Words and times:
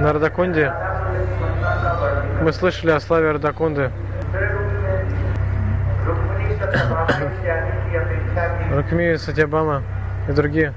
на 0.00 0.12
Радакунде. 0.12 0.72
Мы 2.42 2.52
слышали 2.52 2.92
о 2.92 3.00
славе 3.00 3.32
Радакунды. 3.32 3.90
Рукми 8.74 9.16
Сатябама 9.16 9.82
и 10.28 10.32
другие. 10.32 10.72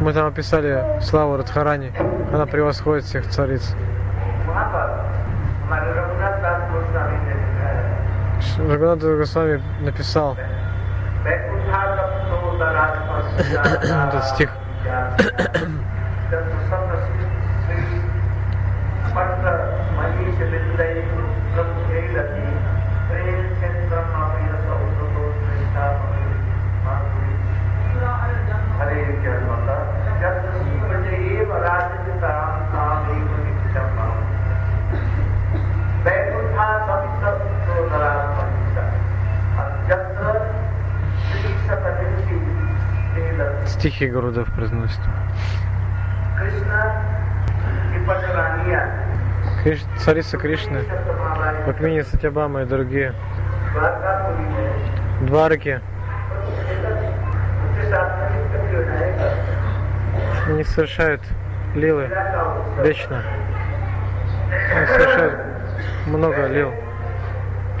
Мы 0.00 0.12
там 0.12 0.26
описали 0.26 0.84
славу 1.00 1.36
Радхарани. 1.36 1.92
Она 2.32 2.46
превосходит 2.46 3.04
всех 3.04 3.28
цариц. 3.28 3.74
Рагунат 8.58 9.00
Госвами 9.00 9.62
написал 9.80 10.36
этот 14.08 14.24
стих. 14.28 14.50
Стихи 43.86 44.08
Гурудев 44.08 44.52
произносит. 44.52 44.98
Криш... 49.62 49.80
Царица 49.98 50.36
Кришны, 50.36 50.80
Рукмини 51.68 52.00
Сатябама 52.00 52.62
и 52.62 52.64
другие. 52.64 53.14
Дварки. 55.20 55.80
Они 60.48 60.64
совершают 60.64 61.22
лилы 61.76 62.10
вечно. 62.82 63.22
Они 64.74 64.86
совершают 64.86 65.40
много 66.08 66.46
лил. 66.48 66.74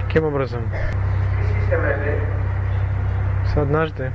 Каким 0.04 0.26
образом? 0.26 0.70
Однажды 3.56 4.12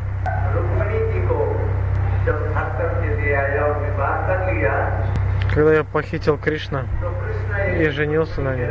когда 5.54 5.74
я 5.74 5.84
похитил 5.84 6.38
Кришна 6.38 6.86
и 7.78 7.90
женился 7.90 8.42
на 8.42 8.56
ней, 8.56 8.70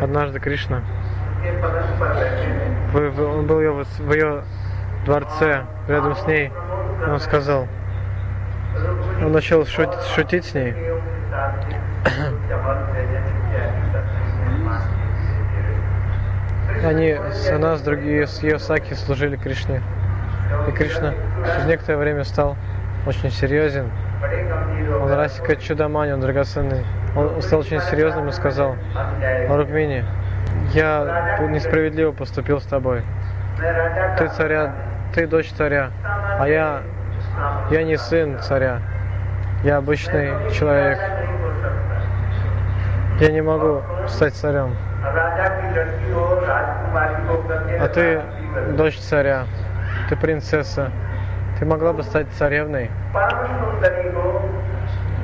однажды 0.00 0.38
Кришна, 0.38 0.82
он 2.94 3.46
был 3.46 3.60
ее, 3.60 3.72
в 3.72 4.12
ее 4.12 4.42
дворце, 5.04 5.64
рядом 5.88 6.14
с 6.16 6.26
ней, 6.26 6.52
он 7.06 7.18
сказал, 7.18 7.66
он 9.22 9.32
начал 9.32 9.66
шутить, 9.66 10.02
шутить 10.14 10.44
с 10.44 10.54
ней. 10.54 10.74
Они, 16.84 17.18
она 17.52 17.76
с 17.76 17.82
другие, 17.82 18.26
с 18.26 18.42
ее 18.42 18.58
саки 18.58 18.94
служили 18.94 19.36
Кришне. 19.36 19.82
И 20.68 20.72
Кришна 20.72 21.14
через 21.44 21.66
некоторое 21.66 21.98
время 21.98 22.24
стал 22.24 22.56
очень 23.06 23.30
серьезен. 23.30 23.90
Он 25.02 25.12
Расика 25.12 25.56
Чудамани, 25.56 26.12
он 26.12 26.20
драгоценный. 26.20 26.84
Он 27.16 27.40
стал 27.42 27.60
очень 27.60 27.80
серьезным 27.80 28.28
и 28.28 28.32
сказал, 28.32 28.76
Рукмини, 29.48 30.04
я 30.72 31.38
несправедливо 31.48 32.12
поступил 32.12 32.60
с 32.60 32.64
тобой. 32.64 33.02
Ты 34.18 34.28
царя, 34.28 34.74
ты 35.14 35.26
дочь 35.26 35.50
царя, 35.50 35.90
а 36.38 36.46
я, 36.46 36.82
я 37.70 37.82
не 37.82 37.96
сын 37.96 38.38
царя. 38.40 38.80
Я 39.64 39.76
обычный 39.76 40.30
человек. 40.52 40.98
Я 43.20 43.32
не 43.32 43.42
могу 43.42 43.82
стать 44.06 44.34
царем. 44.34 44.74
А 47.78 47.88
ты 47.92 48.22
дочь 48.76 48.98
царя, 48.98 49.44
ты 50.08 50.16
принцесса. 50.16 50.90
Ты 51.60 51.66
могла 51.66 51.92
бы 51.92 52.02
стать 52.02 52.26
царевной. 52.38 52.90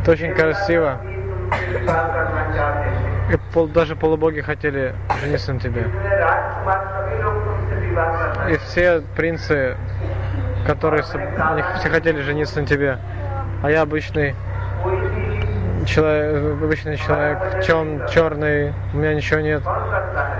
Ты 0.05 0.11
очень 0.11 0.35
красиво. 0.35 1.01
И 3.33 3.37
пол, 3.55 3.69
даже 3.69 3.97
полубоги 3.97 4.43
хотели 4.43 4.95
жениться 5.23 5.55
на 5.55 5.61
тебе. 5.61 5.87
И 8.51 8.57
все 8.59 9.03
принцы, 9.17 9.77
которые 10.67 11.03
все 11.03 11.89
хотели 11.89 12.21
жениться 12.21 12.61
на 12.61 12.67
тебе. 12.67 12.99
А 13.63 13.71
я 13.71 13.81
обычный 13.81 14.35
человек, 15.87 16.63
обычный 16.63 16.99
человек, 16.99 17.65
чем 17.65 18.07
черный, 18.09 18.75
у 18.93 18.99
меня 18.99 19.15
ничего 19.15 19.41
нет, 19.41 19.63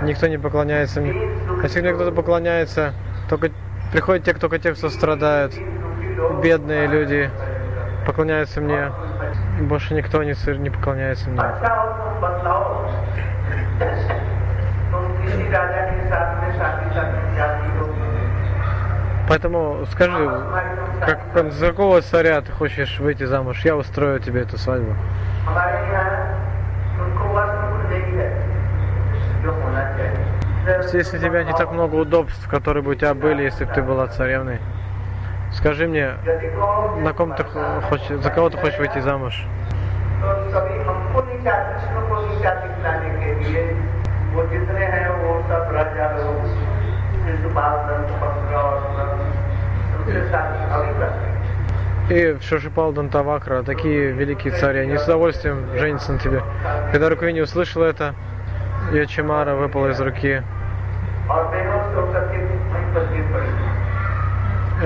никто 0.03 0.27
не 0.27 0.37
поклоняется 0.37 1.01
мне. 1.01 1.13
А 1.59 1.63
если 1.63 1.81
мне 1.81 1.93
кто-то 1.93 2.11
поклоняется, 2.11 2.93
только 3.29 3.49
приходят 3.91 4.25
те, 4.25 4.33
только 4.33 4.59
те, 4.59 4.73
кто 4.73 4.89
страдают, 4.89 5.53
бедные 6.41 6.87
люди 6.87 7.29
поклоняются 8.05 8.61
мне, 8.61 8.91
больше 9.61 9.93
никто 9.93 10.23
не, 10.23 10.33
не 10.57 10.69
поклоняется 10.69 11.29
мне. 11.29 11.41
Поэтому 19.27 19.85
скажи, 19.91 20.29
как, 21.05 21.51
за 21.51 21.67
какого 21.67 22.01
царя 22.01 22.41
ты 22.41 22.51
хочешь 22.53 22.99
выйти 22.99 23.25
замуж? 23.25 23.63
Я 23.65 23.75
устрою 23.75 24.19
тебе 24.19 24.41
эту 24.41 24.57
свадьбу. 24.57 24.95
Если 30.93 31.17
у 31.17 31.21
тебя 31.21 31.43
не 31.43 31.53
так 31.53 31.71
много 31.71 31.95
удобств, 31.95 32.47
которые 32.49 32.83
бы 32.83 32.91
у 32.91 32.95
тебя 32.95 33.13
были, 33.13 33.43
если 33.43 33.65
бы 33.65 33.73
ты 33.73 33.81
была 33.81 34.07
царевной, 34.07 34.59
скажи 35.57 35.87
мне, 35.87 36.13
на 37.01 37.13
ком 37.13 37.33
ты 37.35 37.43
хочешь, 37.43 38.21
за 38.21 38.29
кого 38.29 38.49
ты 38.49 38.57
хочешь 38.57 38.77
выйти 38.79 38.99
замуж? 38.99 39.45
И 52.09 52.37
Шашипал 52.41 52.93
Дантавакра 52.93 53.63
такие 53.63 54.11
великие 54.11 54.53
цари, 54.53 54.79
они 54.79 54.97
с 54.97 55.03
удовольствием 55.03 55.65
женятся 55.77 56.13
на 56.13 56.19
тебе. 56.19 56.41
Когда 56.91 57.09
Руквини 57.09 57.41
услышал 57.41 57.81
это, 57.81 58.15
ее 58.91 59.07
Чамара 59.07 59.55
выпала 59.55 59.87
из 59.87 59.99
руки. 59.99 60.41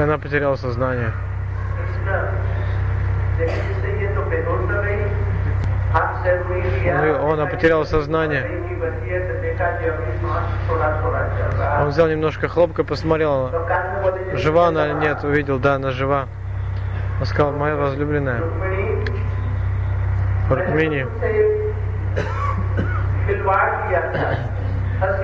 Она 0.01 0.17
потеряла 0.17 0.55
сознание. 0.55 1.11
Ну, 7.19 7.31
она 7.33 7.45
потеряла 7.45 7.83
сознание. 7.83 8.43
Он 11.81 11.89
взял 11.89 12.07
немножко 12.07 12.47
хлопка, 12.47 12.83
посмотрел, 12.83 13.51
жива 14.33 14.69
она 14.69 14.87
или 14.87 14.93
нет, 14.95 15.23
увидел, 15.23 15.59
да, 15.59 15.75
она 15.75 15.91
жива. 15.91 16.25
Он 17.19 17.25
сказал, 17.27 17.51
моя 17.51 17.75
возлюбленная, 17.75 18.41
Рукмини, 20.49 21.05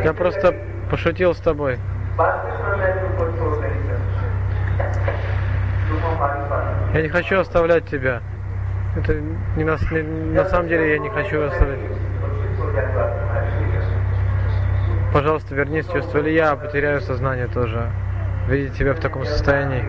я 0.03 0.13
просто 0.13 0.55
пошутил 0.91 1.33
с 1.33 1.39
тобой. 1.39 1.79
Я 6.97 7.03
не 7.03 7.09
хочу 7.09 7.39
оставлять 7.39 7.85
тебя. 7.85 8.23
Это 8.95 9.13
не 9.55 9.63
на, 9.63 9.77
не, 9.91 10.33
на 10.33 10.45
самом 10.45 10.67
деле 10.67 10.93
я 10.93 10.97
не 10.97 11.09
хочу 11.09 11.45
оставлять. 11.45 11.79
Пожалуйста, 15.13 15.53
вернись 15.53 15.85
в 15.85 15.93
чувство, 15.93 16.17
или 16.17 16.31
я 16.31 16.55
потеряю 16.55 16.99
сознание 17.01 17.45
тоже. 17.49 17.91
Видеть 18.47 18.75
тебя 18.79 18.95
в 18.95 18.99
таком 18.99 19.25
состоянии. 19.25 19.85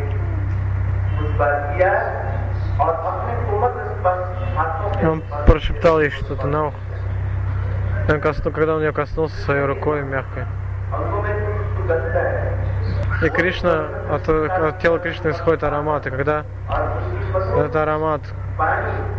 Он 5.02 5.22
прошептал 5.46 6.02
ей 6.02 6.10
что-то 6.10 6.46
на 6.46 6.66
ухо. 6.66 6.76
Он 8.10 8.20
косну, 8.20 8.50
когда 8.50 8.74
он 8.74 8.82
ее 8.82 8.92
коснулся 8.92 9.36
своей 9.36 9.64
рукой 9.64 10.02
мягкой. 10.02 10.44
И 13.22 13.28
Кришна, 13.30 13.86
от, 14.10 14.28
от 14.28 14.78
тела 14.80 14.98
Кришны 14.98 15.30
исходит 15.30 15.64
аромат. 15.64 16.06
И 16.06 16.10
когда 16.10 16.44
Этот 17.56 17.76
аромат, 17.76 18.22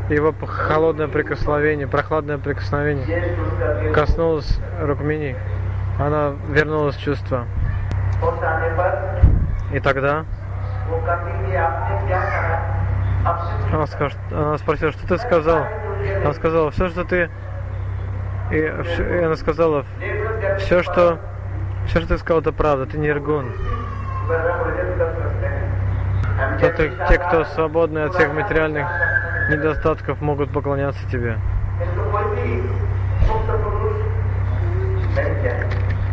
его 0.09 0.33
холодное 0.45 1.07
прикосновение, 1.07 1.87
прохладное 1.87 2.37
прикосновение 2.37 3.93
коснулось 3.93 4.59
Рукмини. 4.81 5.35
Она 5.99 6.33
вернулась 6.49 6.95
в 6.95 7.01
чувство. 7.01 7.45
И 9.71 9.79
тогда 9.79 10.25
она, 13.71 13.85
скажет, 13.87 14.17
она 14.31 14.57
спросила, 14.57 14.91
что 14.91 15.07
ты 15.07 15.17
сказал? 15.17 15.65
Она 16.23 16.33
сказала, 16.33 16.71
все, 16.71 16.89
что 16.89 17.03
ты... 17.03 17.29
И, 18.51 18.55
и 18.57 19.23
она 19.23 19.35
сказала, 19.35 19.85
все, 20.57 20.81
что... 20.81 21.19
Все, 21.85 21.99
что 21.99 22.09
ты 22.09 22.17
сказал, 22.17 22.41
это 22.41 22.51
правда, 22.51 22.85
ты 22.85 22.97
не 22.97 23.09
Иргун. 23.09 23.51
Это 26.61 26.89
те, 27.07 27.17
кто 27.17 27.45
свободны 27.45 27.99
от 27.99 28.13
всех 28.13 28.33
материальных 28.33 28.87
недостатков, 29.49 30.21
могут 30.21 30.51
поклоняться 30.51 30.99
тебе. 31.09 31.37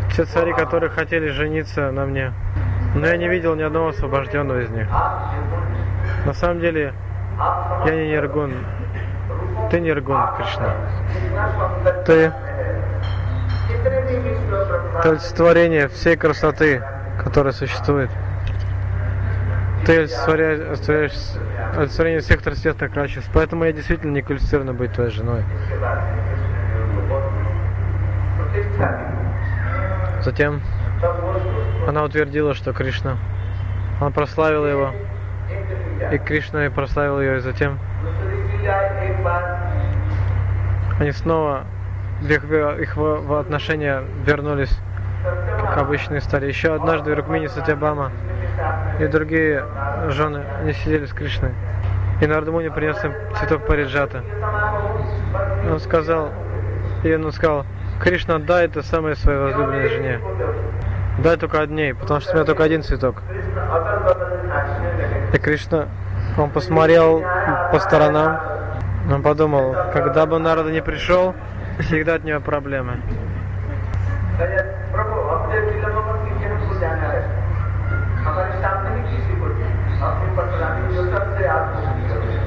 Все 0.09 0.25
цари, 0.25 0.53
которые 0.53 0.89
хотели 0.89 1.27
жениться 1.29 1.91
на 1.91 2.05
мне, 2.05 2.33
но 2.95 3.07
я 3.07 3.17
не 3.17 3.27
видел 3.27 3.55
ни 3.55 3.61
одного 3.61 3.89
освобожденного 3.89 4.61
из 4.61 4.69
них. 4.69 4.87
На 6.25 6.33
самом 6.33 6.59
деле, 6.59 6.93
я 7.85 7.95
не 7.95 8.09
Ниргун. 8.09 8.53
Ты 9.69 9.79
Ниргун, 9.79 10.21
Кришна. 10.37 10.73
Ты 12.05 12.31
ты 15.03 15.09
олицетворение 15.09 15.87
всей 15.87 16.15
красоты, 16.15 16.83
которая 17.23 17.53
существует. 17.53 18.09
Ты 19.87 19.99
олицетворение 19.99 22.19
всех 22.19 22.41
трансцветных 22.41 22.91
качеств. 22.91 23.29
Поэтому 23.33 23.63
я 23.63 23.71
действительно 23.71 24.11
не 24.11 24.21
квалифицирована 24.21 24.73
быть 24.73 24.91
твоей 24.91 25.11
женой. 25.11 25.45
Затем 30.21 30.61
она 31.87 32.03
утвердила, 32.03 32.53
что 32.53 32.73
Кришна, 32.73 33.15
она 34.01 34.09
прославила 34.09 34.65
его, 34.65 34.91
и 36.11 36.17
Кришна 36.17 36.69
прославил 36.69 37.21
ее, 37.21 37.37
и 37.37 37.39
затем 37.39 37.79
они 40.99 41.13
снова, 41.13 41.63
их, 42.27 42.43
их 42.43 42.97
отношения 43.31 44.03
вернулись, 44.25 44.77
как 45.61 45.77
обычные 45.77 46.19
стали. 46.19 46.47
Еще 46.47 46.75
однажды 46.75 47.15
Рукмини 47.15 47.47
Сатябама 47.47 48.11
и 48.99 49.07
другие 49.07 49.63
жены, 50.09 50.43
они 50.61 50.73
сидели 50.73 51.05
с 51.05 51.13
Кришной. 51.13 51.51
И 52.21 52.25
Нардамуни 52.25 52.69
принес 52.69 53.03
им 53.03 53.13
цветок 53.37 53.65
Париджата. 53.67 54.23
Он 55.69 55.79
сказал, 55.79 56.31
и 57.03 57.13
он 57.13 57.31
сказал, 57.31 57.65
Кришна, 58.01 58.39
дай 58.39 58.65
это 58.65 58.81
самой 58.81 59.15
своей 59.15 59.39
возлюбленной 59.39 59.89
жене. 59.89 60.19
Дай 61.19 61.37
только 61.37 61.61
одни, 61.61 61.93
потому 61.93 62.19
что 62.21 62.31
у 62.31 62.35
меня 62.35 62.45
только 62.45 62.63
один 62.63 62.83
цветок. 62.83 63.21
И 65.33 65.37
Кришна, 65.37 65.87
он 66.37 66.49
посмотрел 66.49 67.23
по 67.71 67.79
сторонам, 67.79 68.39
он 69.11 69.21
подумал, 69.21 69.75
когда 69.93 70.25
бы 70.25 70.39
Нарада 70.39 70.71
не 70.71 70.81
пришел, 70.81 71.35
всегда 71.79 72.15
от 72.15 72.23
него 72.23 72.39
проблемы. 72.39 73.01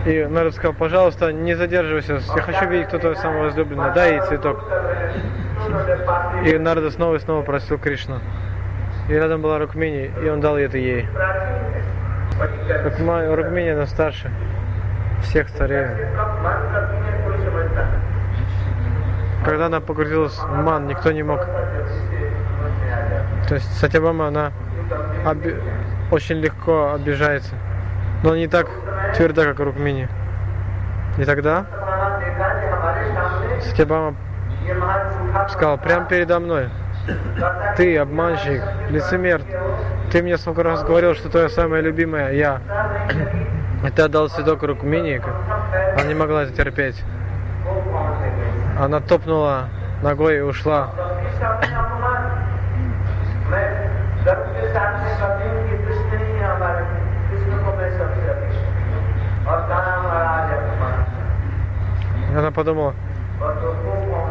И 0.06 0.24
Народ 0.24 0.54
сказал, 0.54 0.72
пожалуйста, 0.72 1.32
не 1.32 1.54
задерживайся, 1.54 2.20
я 2.34 2.42
хочу 2.42 2.66
видеть, 2.68 2.88
кто 2.88 2.98
твой 2.98 3.16
самый 3.16 3.42
возлюбленный, 3.42 3.92
дай 3.92 4.12
ей 4.12 4.20
цветок. 4.22 4.64
И 6.44 6.56
Нарада 6.56 6.90
снова 6.90 7.16
и 7.16 7.18
снова 7.18 7.42
просил 7.42 7.78
Кришну. 7.78 8.18
И 9.08 9.12
рядом 9.12 9.42
была 9.42 9.58
Рукмини, 9.58 10.10
и 10.22 10.28
он 10.28 10.40
дал 10.40 10.56
это 10.56 10.78
ей. 10.78 11.06
Рукмини, 12.98 13.70
она 13.70 13.86
старше 13.86 14.30
всех 15.22 15.50
царей. 15.50 15.88
Когда 19.44 19.66
она 19.66 19.80
погрузилась 19.80 20.38
в 20.38 20.54
ман, 20.54 20.86
никто 20.86 21.12
не 21.12 21.22
мог. 21.22 21.44
То 23.48 23.54
есть 23.54 23.78
Сатябама, 23.78 24.28
она 24.28 24.52
оби... 25.26 25.56
очень 26.10 26.36
легко 26.36 26.92
обижается. 26.92 27.54
Но 28.22 28.36
не 28.36 28.48
так 28.48 28.66
твердо, 29.14 29.44
как 29.44 29.60
Рукмини. 29.60 30.08
И 31.18 31.24
тогда 31.24 31.66
Сатябама 33.62 34.14
сказал, 35.48 35.78
прямо 35.78 36.06
передо 36.06 36.38
мной, 36.38 36.68
ты 37.76 37.96
обманщик, 37.98 38.62
лицемер, 38.88 39.42
ты 40.10 40.22
мне 40.22 40.36
сколько 40.38 40.62
раз 40.62 40.84
говорил, 40.84 41.14
что 41.14 41.28
твоя 41.28 41.48
самая 41.48 41.80
любимая 41.80 42.32
я. 42.32 42.60
И 43.86 43.90
ты 43.90 44.02
отдал 44.02 44.28
цветок 44.28 44.62
Рукмини, 44.62 45.20
она 45.94 46.04
не 46.04 46.14
могла 46.14 46.42
это 46.42 46.52
терпеть. 46.52 47.02
Она 48.78 49.00
топнула 49.00 49.68
ногой 50.02 50.38
и 50.38 50.40
ушла. 50.40 50.90
Она 62.36 62.50
подумала, 62.50 62.94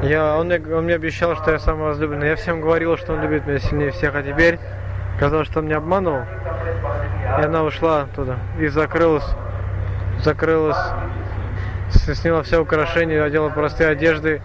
я, 0.04 0.38
он, 0.38 0.48
мне, 0.48 0.62
он 0.74 0.86
мне 0.86 0.96
обещал, 0.96 1.36
что 1.36 1.52
я 1.52 1.60
самый 1.60 1.88
возлюбленный. 1.88 2.30
Я 2.30 2.36
всем 2.36 2.62
говорил, 2.62 2.98
что 2.98 3.14
он 3.14 3.22
любит 3.22 3.46
меня 3.46 3.60
сильнее 3.60 3.92
всех, 3.92 4.16
а 4.16 4.24
теперь 4.24 4.60
казалось, 5.20 5.48
что 5.48 5.60
он 5.60 5.66
меня 5.66 5.78
обманул. 5.78 6.20
И 7.40 7.42
она 7.42 7.64
ушла 7.64 8.08
туда 8.16 8.38
и 8.60 8.68
закрылась, 8.68 9.26
закрылась, 10.20 10.78
сняла 11.90 12.44
все 12.44 12.62
украшения, 12.62 13.24
одела 13.24 13.50
простые 13.50 13.90
одежды 13.90 14.42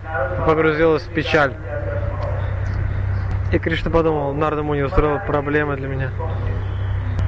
погрузилась 0.46 1.02
в 1.02 1.12
печаль. 1.12 1.52
И 3.52 3.58
Кришна 3.58 3.90
подумал, 3.90 4.32
Нарда 4.34 4.62
ему 4.62 4.74
не 4.74 4.82
устроил 4.82 5.20
проблемы 5.20 5.76
для 5.76 5.88
меня. 5.88 6.10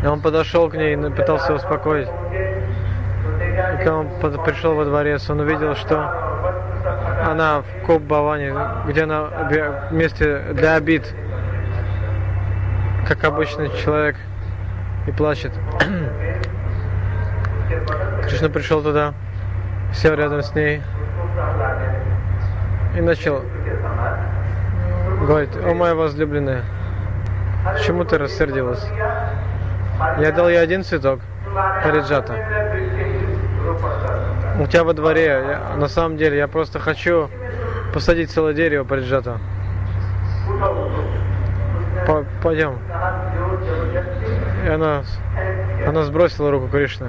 И 0.03 0.07
он 0.07 0.21
подошел 0.21 0.69
к 0.69 0.75
ней 0.75 0.95
и 0.95 1.11
пытался 1.11 1.55
успокоить. 1.55 2.09
Когда 3.57 3.95
он 3.95 4.09
пришел 4.45 4.75
во 4.75 4.85
дворец, 4.85 5.31
он 5.31 5.41
увидел, 5.41 5.75
что 5.77 6.13
она 7.25 7.63
в 7.63 7.87
Коп 7.87 8.03
Баване, 8.03 8.53
где 8.87 9.05
она 9.05 9.31
вместе 9.91 10.41
для 10.53 10.75
обид, 10.75 11.11
как 13.09 13.25
обычный 13.25 13.71
человек, 13.83 14.17
и 15.07 15.13
плачет. 15.13 15.53
Кришна 18.29 18.51
пришел 18.51 18.83
туда, 18.83 19.15
сел 19.95 20.15
рядом 20.15 20.43
с 20.43 20.55
ней 20.55 20.83
и 22.95 23.01
начал 23.01 23.41
говорить, 25.23 25.57
о 25.57 25.73
моя 25.75 25.95
возлюбленная, 25.95 26.61
почему 27.73 28.05
ты 28.05 28.19
рассердилась? 28.19 28.87
Я 30.19 30.31
дал 30.33 30.51
ей 30.51 30.61
один 30.61 30.85
цветок, 30.85 31.21
Париджата. 31.83 32.66
У 34.59 34.67
тебя 34.67 34.85
во 34.85 34.95
дворе, 34.95 35.25
я, 35.25 35.77
на 35.77 35.89
самом 35.89 36.17
деле, 36.17 36.39
я 36.39 36.49
просто 36.49 36.79
хочу 36.79 37.29
посадить 37.93 38.31
целое 38.31 38.55
дерево 38.55 38.85
Париджата. 38.85 39.39
По, 42.07 42.25
пойдем. 42.43 42.79
И 44.65 44.69
она, 44.69 45.03
она 45.87 46.03
сбросила 46.05 46.51
руку 46.51 46.69
Кришны. 46.69 47.09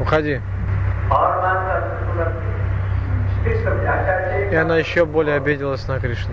Уходи. 0.00 0.40
И 4.50 4.54
она 4.54 4.78
еще 4.78 5.04
более 5.04 5.36
обиделась 5.36 5.86
на 5.88 5.98
Кришну. 5.98 6.32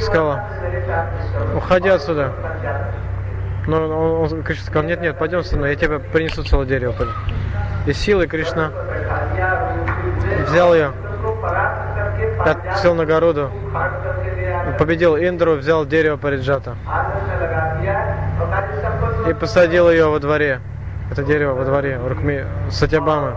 Сказала, 0.00 0.44
уходи 1.56 1.88
отсюда. 1.88 2.32
Но 3.66 3.84
он, 3.84 4.32
он, 4.32 4.42
Кришна 4.42 4.64
сказал, 4.64 4.84
нет, 4.84 5.00
нет, 5.00 5.18
пойдем 5.18 5.42
со 5.42 5.56
мной, 5.56 5.70
я 5.70 5.76
тебе 5.76 5.98
принесу 5.98 6.44
целое 6.44 6.66
дерево. 6.66 6.94
И 7.86 7.92
силой 7.92 8.26
Кришна 8.26 8.70
взял 10.46 10.74
ее, 10.74 10.92
сел 12.76 12.94
на 12.94 13.06
городу, 13.06 13.50
победил 14.78 15.16
Индру, 15.16 15.56
взял 15.56 15.84
дерево 15.86 16.16
Париджата 16.16 16.74
и 19.28 19.34
посадил 19.34 19.90
ее 19.90 20.08
во 20.08 20.18
дворе. 20.18 20.60
Это 21.10 21.22
дерево 21.22 21.54
во 21.54 21.64
дворе, 21.64 21.98
Рукми, 22.06 22.44
Сатябамы. 22.70 23.32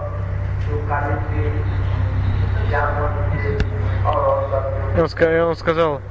И 4.98 5.00
он, 5.00 5.08
и 5.32 5.40
он 5.40 5.56
сказал, 5.56 6.02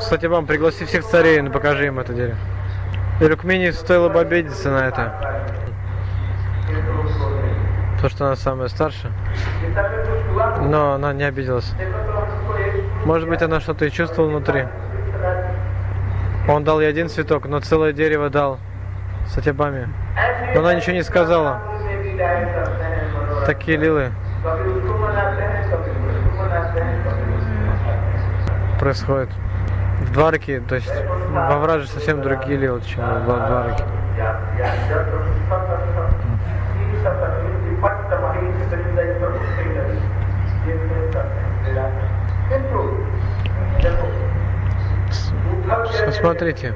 Сатябам, 0.00 0.46
пригласи 0.46 0.84
всех 0.84 1.04
царей, 1.04 1.40
но 1.40 1.50
покажи 1.50 1.86
им 1.86 1.98
это 1.98 2.12
дерево. 2.12 2.36
И 3.20 3.26
Рукмини 3.26 3.70
стоило 3.70 4.08
бы 4.08 4.20
обидеться 4.20 4.70
на 4.70 4.88
это. 4.88 5.12
То, 8.02 8.08
что 8.08 8.26
она 8.26 8.36
самая 8.36 8.68
старшая. 8.68 9.12
Но 10.60 10.94
она 10.94 11.12
не 11.12 11.22
обиделась. 11.22 11.72
Может 13.04 13.28
быть, 13.28 13.40
она 13.42 13.60
что-то 13.60 13.84
и 13.84 13.90
чувствовала 13.90 14.30
внутри. 14.30 14.66
Он 16.48 16.64
дал 16.64 16.80
ей 16.80 16.88
один 16.88 17.08
цветок, 17.08 17.46
но 17.46 17.60
целое 17.60 17.92
дерево 17.92 18.28
дал 18.28 18.58
Сатябаме. 19.28 19.88
Но 20.52 20.60
она 20.60 20.74
ничего 20.74 20.94
не 20.94 21.02
сказала. 21.02 21.60
Такие 23.46 23.76
лилы 23.76 24.10
происходят. 28.80 29.30
В 30.00 30.12
Двараке, 30.12 30.60
то 30.60 30.74
есть 30.74 30.92
во 31.30 31.58
Враже 31.58 31.86
совсем 31.86 32.20
другие 32.22 32.58
лилы, 32.58 32.80
чем 32.80 33.04
в 33.04 33.30
Посмотрите. 46.06 46.74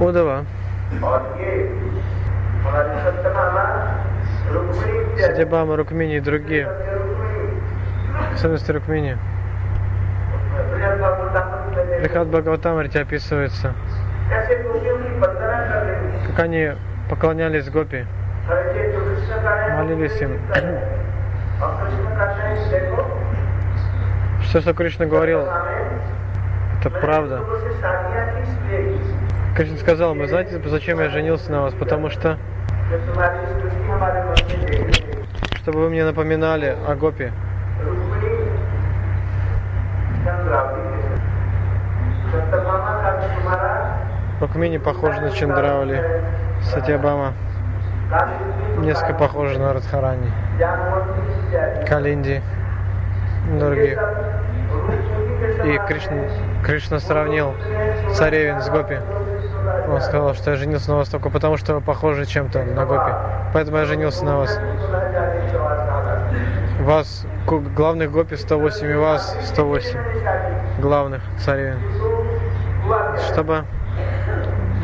Удава. 0.00 0.44
Садибама, 5.18 5.76
Рукмини 5.76 6.16
и 6.16 6.20
другие. 6.20 6.68
Особенности 8.34 8.72
Рукмини. 8.72 9.16
Брихат 12.00 12.28
Бхагаватамрите 12.28 13.00
описывается, 13.00 13.74
как 16.26 16.38
они 16.38 16.72
поклонялись 17.08 17.68
Гопи, 17.68 18.04
молились 19.76 20.20
им. 20.20 20.38
Все, 24.42 24.60
что 24.60 24.74
Кришна 24.74 25.06
говорил, 25.06 25.44
это 26.80 26.90
правда. 26.90 27.44
Кришна 29.56 29.76
сказал, 29.78 30.14
вы 30.14 30.28
знаете, 30.28 30.60
зачем 30.66 31.00
я 31.00 31.10
женился 31.10 31.50
на 31.50 31.62
вас? 31.62 31.74
Потому 31.74 32.10
что, 32.10 32.36
чтобы 35.56 35.80
вы 35.80 35.90
мне 35.90 36.04
напоминали 36.04 36.76
о 36.86 36.94
Гопе. 36.94 37.32
Рукмини 44.40 44.78
похожа 44.78 45.20
на 45.20 45.30
Чандраули, 45.30 46.22
Сатьябама 46.62 47.32
несколько 48.78 49.14
похожа 49.14 49.58
на 49.58 49.72
Радхарани, 49.72 50.30
Калинди, 51.86 52.40
других. 53.58 53.98
И 55.64 55.78
Кришна, 55.86 56.24
Кришна 56.64 56.98
сравнил 56.98 57.54
царевин 58.12 58.60
с 58.60 58.68
Гопи. 58.68 58.98
Он 59.88 60.00
сказал, 60.00 60.34
что 60.34 60.50
я 60.50 60.56
женился 60.56 60.90
на 60.90 60.96
вас 60.98 61.08
только 61.08 61.30
потому, 61.30 61.56
что 61.56 61.74
вы 61.74 61.80
похожи 61.80 62.26
чем-то 62.26 62.64
на 62.64 62.84
Гопи. 62.84 63.12
Поэтому 63.52 63.78
я 63.78 63.84
женился 63.84 64.24
на 64.24 64.38
вас. 64.38 64.58
Вас, 66.80 67.26
главных 67.46 68.12
Гопи 68.12 68.36
108, 68.36 68.90
и 68.90 68.94
вас 68.94 69.36
108 69.46 69.98
главных 70.80 71.22
царевин. 71.38 71.78
Чтобы, 73.32 73.64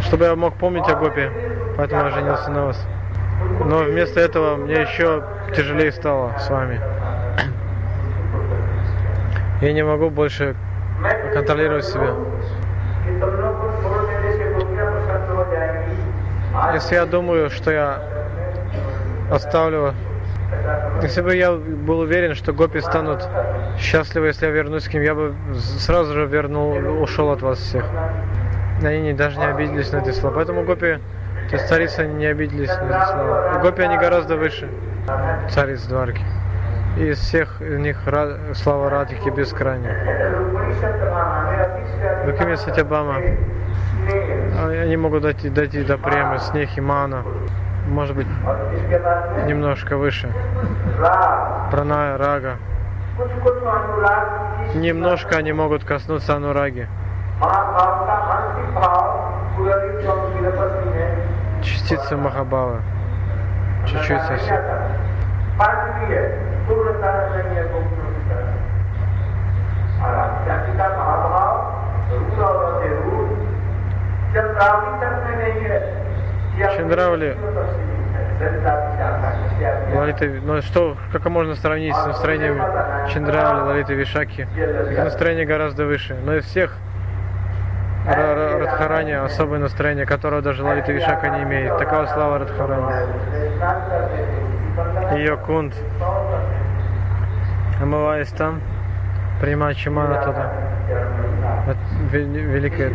чтобы 0.00 0.24
я 0.24 0.34
мог 0.34 0.54
помнить 0.54 0.88
о 0.88 0.96
Гопи. 0.96 1.28
Поэтому 1.76 2.04
я 2.04 2.10
женился 2.10 2.50
на 2.50 2.66
вас. 2.66 2.86
Но 3.64 3.78
вместо 3.78 4.20
этого 4.20 4.56
мне 4.56 4.82
еще 4.82 5.22
тяжелее 5.54 5.92
стало 5.92 6.32
с 6.38 6.48
вами. 6.50 6.80
Я 9.64 9.72
не 9.72 9.82
могу 9.82 10.10
больше 10.10 10.54
контролировать 11.32 11.86
себя. 11.86 12.14
Если 16.74 16.94
я 16.96 17.06
думаю, 17.06 17.48
что 17.48 17.70
я 17.70 18.02
оставлю... 19.30 19.94
Если 21.00 21.22
бы 21.22 21.34
я 21.34 21.52
был 21.52 22.00
уверен, 22.00 22.34
что 22.34 22.52
гопи 22.52 22.80
станут 22.80 23.26
счастливы, 23.78 24.26
если 24.26 24.44
я 24.44 24.52
вернусь 24.52 24.86
к 24.86 24.92
ним, 24.92 25.02
я 25.02 25.14
бы 25.14 25.34
сразу 25.54 26.12
же 26.12 26.26
вернул, 26.26 27.02
ушел 27.02 27.30
от 27.30 27.40
вас 27.40 27.58
всех. 27.58 27.86
Они 28.82 29.00
не, 29.00 29.12
даже 29.14 29.38
не 29.38 29.46
обиделись 29.46 29.90
на 29.92 29.98
эти 29.98 30.10
слова. 30.10 30.34
Поэтому 30.34 30.64
гопи, 30.64 30.98
то 31.48 31.56
есть 31.56 31.68
царицы 31.68 32.06
не 32.06 32.26
обиделись 32.26 32.68
на 32.68 32.98
эти 32.98 33.12
слова. 33.12 33.56
И 33.56 33.62
гопи, 33.62 33.80
они 33.80 33.96
гораздо 33.96 34.36
выше 34.36 34.68
цариц 35.48 35.84
Дварки. 35.84 36.20
Из 36.96 37.18
всех 37.18 37.60
них 37.60 37.98
слава 38.54 38.88
Радхики 38.88 39.28
бескрайняя. 39.28 40.32
Руками 42.24 42.54
Сатябама. 42.54 43.16
Они 44.80 44.96
могут 44.96 45.22
дойти, 45.22 45.48
дойти 45.48 45.82
до 45.82 45.98
премы, 45.98 46.38
снег 46.38 46.68
и 46.76 46.80
мана. 46.80 47.24
Может 47.88 48.14
быть, 48.14 48.28
немножко 49.46 49.96
выше. 49.96 50.32
Праная, 51.72 52.16
рага. 52.16 52.58
Немножко 54.74 55.36
они 55.36 55.52
могут 55.52 55.84
коснуться 55.84 56.36
анураги. 56.36 56.88
Частица 61.60 62.16
Махабава. 62.16 62.82
Чуть-чуть 63.86 64.22
совсем. 64.22 64.58
Чандравли 76.76 77.36
Лалита, 79.94 80.24
ну 80.42 80.60
что, 80.62 80.96
как 81.12 81.24
можно 81.26 81.54
сравнить 81.54 81.94
с 81.94 82.06
настроением 82.06 82.60
Чандравли, 83.12 83.60
Лалиты 83.68 83.94
Вишаки? 83.94 84.46
Их 84.56 84.98
настроение 84.98 85.46
гораздо 85.46 85.84
выше. 85.86 86.16
Но 86.24 86.36
из 86.36 86.44
всех 86.44 86.76
Радхарани 88.06 89.12
особое 89.12 89.60
настроение, 89.60 90.04
которого 90.04 90.42
даже 90.42 90.62
Лалита 90.64 90.92
Вишака 90.92 91.28
не 91.28 91.42
имеет. 91.44 91.78
Такова 91.78 92.06
слава 92.06 92.38
Радхарани. 92.38 92.92
Ее 95.16 95.36
кунт, 95.36 95.74
омываясь 97.84 98.30
там, 98.30 98.60
принимая 99.40 99.74
чимана 99.74 100.22
туда. 100.22 100.50
Великая 102.10 102.90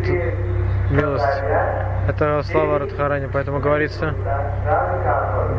милость. 0.90 1.42
Это 2.08 2.42
слава 2.42 2.80
Радхарани, 2.80 3.28
поэтому 3.32 3.60
говорится, 3.60 4.14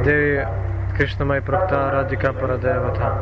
Деви 0.04 0.46
Кришна 0.98 1.26
Май 1.26 1.42
Практа 1.42 1.92
Радика 1.92 2.34
Парадевата. 2.34 3.14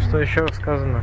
Что 0.00 0.20
еще 0.20 0.48
сказано? 0.48 1.00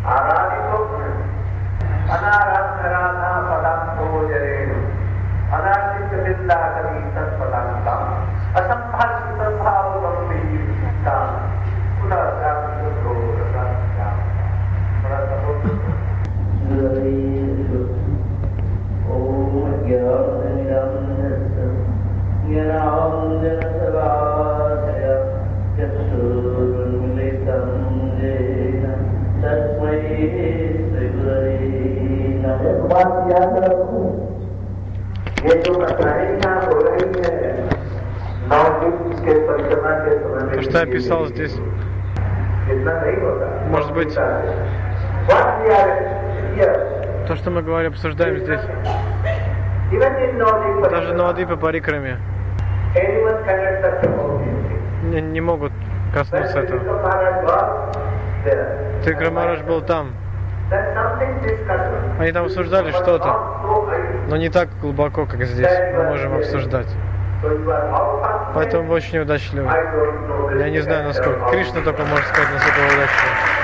बात 32.94 33.12
याद 33.32 33.54
रखो 33.64 34.00
ये 35.48 35.54
जो 35.66 35.74
कठिनाइयां 35.80 36.54
हो 36.66 36.78
रही 36.86 37.22
है 37.24 37.34
नवदीप 38.52 38.98
के 39.24 39.34
परिक्रमा 39.48 39.92
के 40.04 40.18
समय 40.22 40.42
में 40.56 40.62
Что 40.62 40.78
я 40.78 40.86
писал 40.86 41.26
здесь? 41.26 41.54
इतना 42.70 42.92
नहीं 43.02 43.16
होता 43.24 43.46
Может 43.70 43.92
быть, 43.94 44.16
What 45.28 45.46
we 45.62 45.70
are 45.78 45.92
here, 46.56 46.76
то, 47.28 47.36
что 47.36 47.50
мы 47.50 47.62
говорим, 47.62 47.92
обсуждаем 47.92 48.38
здесь, 48.38 48.60
even 49.92 50.12
in 50.24 50.38
Navadvip 50.38 50.90
даже 50.90 51.12
Parikrama, 51.12 51.16
Навадипа 51.16 51.56
Парикраме 51.56 52.16
anyone 52.96 53.44
cannot 53.44 53.82
touch 53.82 54.04
about 54.04 54.40
this. 54.44 55.12
не, 55.14 55.20
не 55.20 55.40
могут 55.40 55.72
коснуться 56.14 56.58
When 56.58 56.64
этого. 56.64 56.78
Krishna 56.78 56.92
Maharaj 57.02 57.44
was 57.44 57.96
there, 58.44 58.66
Ты, 59.04 59.30
Марадж 59.30 59.62
был 59.64 59.80
там, 59.82 60.12
There's 60.70 60.94
something 60.94 61.32
discussed. 61.42 61.73
Они 62.19 62.31
там 62.31 62.45
обсуждали 62.45 62.91
что-то, 62.91 63.35
но 64.29 64.37
не 64.37 64.49
так 64.49 64.69
глубоко, 64.81 65.25
как 65.25 65.43
здесь. 65.43 65.71
Мы 65.93 66.03
можем 66.03 66.37
обсуждать. 66.37 66.87
Поэтому 68.53 68.91
очень 68.91 69.19
удачливы. 69.19 69.69
Я 70.57 70.69
не 70.69 70.79
знаю, 70.79 71.05
насколько. 71.05 71.49
Кришна 71.49 71.81
только 71.81 72.03
может 72.03 72.25
сказать, 72.27 72.53
насколько 72.53 72.79
вы 72.79 72.85
удачливы. 72.85 73.54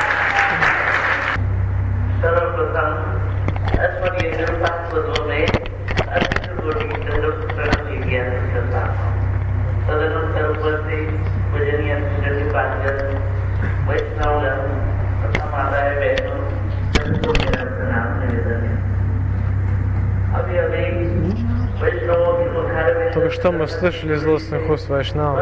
что 23.41 23.51
мы 23.51 23.67
слышали 23.67 24.13
злостных 24.13 24.69
уст 24.69 24.87
Вайшнава 24.87 25.41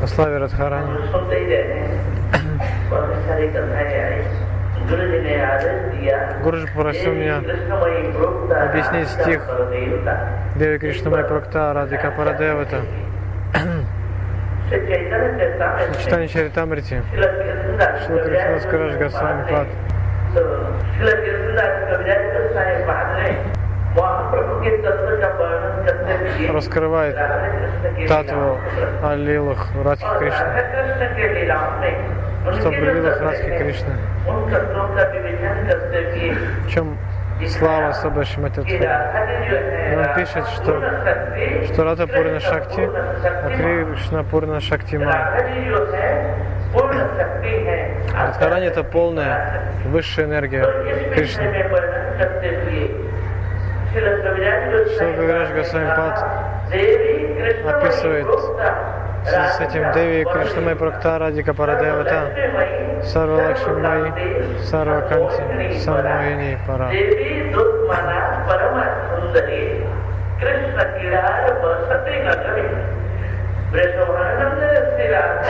о 0.00 0.06
славе 0.06 0.36
Радхарани. 0.38 0.92
Гуруджи 6.44 6.68
попросил 6.68 7.12
меня 7.14 7.38
объяснить 8.62 9.08
стих 9.08 9.42
Деви 10.54 10.78
Кришна 10.78 11.10
май 11.10 11.24
Прокта 11.24 11.72
Радика 11.74 12.12
Парадевата. 12.12 12.82
Читание 15.98 16.28
Чаритамрити. 16.28 17.02
Шилакришнас 18.06 18.66
Караш 18.66 18.94
Гасвами 18.94 19.50
Пад. 19.50 19.66
раскрывает 26.52 27.16
татву 28.08 28.58
о 29.02 29.14
лилах 29.14 29.68
Радхи 29.84 30.06
Кришны, 30.18 30.46
что 32.58 32.68
о 32.68 32.72
лилах 32.72 33.20
Радхи 33.20 33.58
Кришны. 33.58 33.94
В 36.64 36.70
чем 36.70 36.96
слава 37.48 37.92
Саба 37.92 38.24
Шимати 38.24 38.60
Он 38.60 40.14
пишет, 40.14 40.46
что, 40.48 40.82
что 41.72 41.84
Рада 41.84 42.06
Пурна 42.06 42.40
Шакти, 42.40 42.88
а 43.24 43.50
Кришна 43.56 44.22
Пурна 44.24 44.60
Шакти 44.60 44.96
Май. 44.96 45.16
Радхарани 48.14 48.66
это 48.66 48.84
полная 48.84 49.62
высшая 49.86 50.26
энергия 50.26 50.64
Кришны. 51.14 51.44
Шилгараш 54.88 55.50
Госвами 55.50 55.90
Пад 55.96 56.24
описывает 57.66 58.26
с 59.24 59.60
этим 59.60 59.92
Деви 59.92 60.24
Кришна 60.24 60.42
Кришнамай 60.44 60.76
Практара 60.76 61.30
Дика 61.30 61.54
Парадевата 61.54 62.30
Сарва 63.04 63.48
Лакшмай 63.48 64.12
Сарва 64.64 65.00
Канти 65.02 65.78
Самуини 65.78 66.58
Пара. 66.66 66.90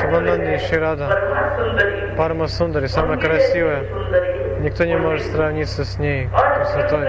Шабананди 0.01 0.59
Ширада, 0.59 1.09
Парма 2.17 2.49
Сундари, 2.49 2.87
самая 2.87 3.19
красивая. 3.19 3.85
Никто 4.61 4.85
не 4.85 4.97
может 4.97 5.27
сравниться 5.27 5.85
с 5.85 5.99
ней 5.99 6.29
красотой 6.29 7.09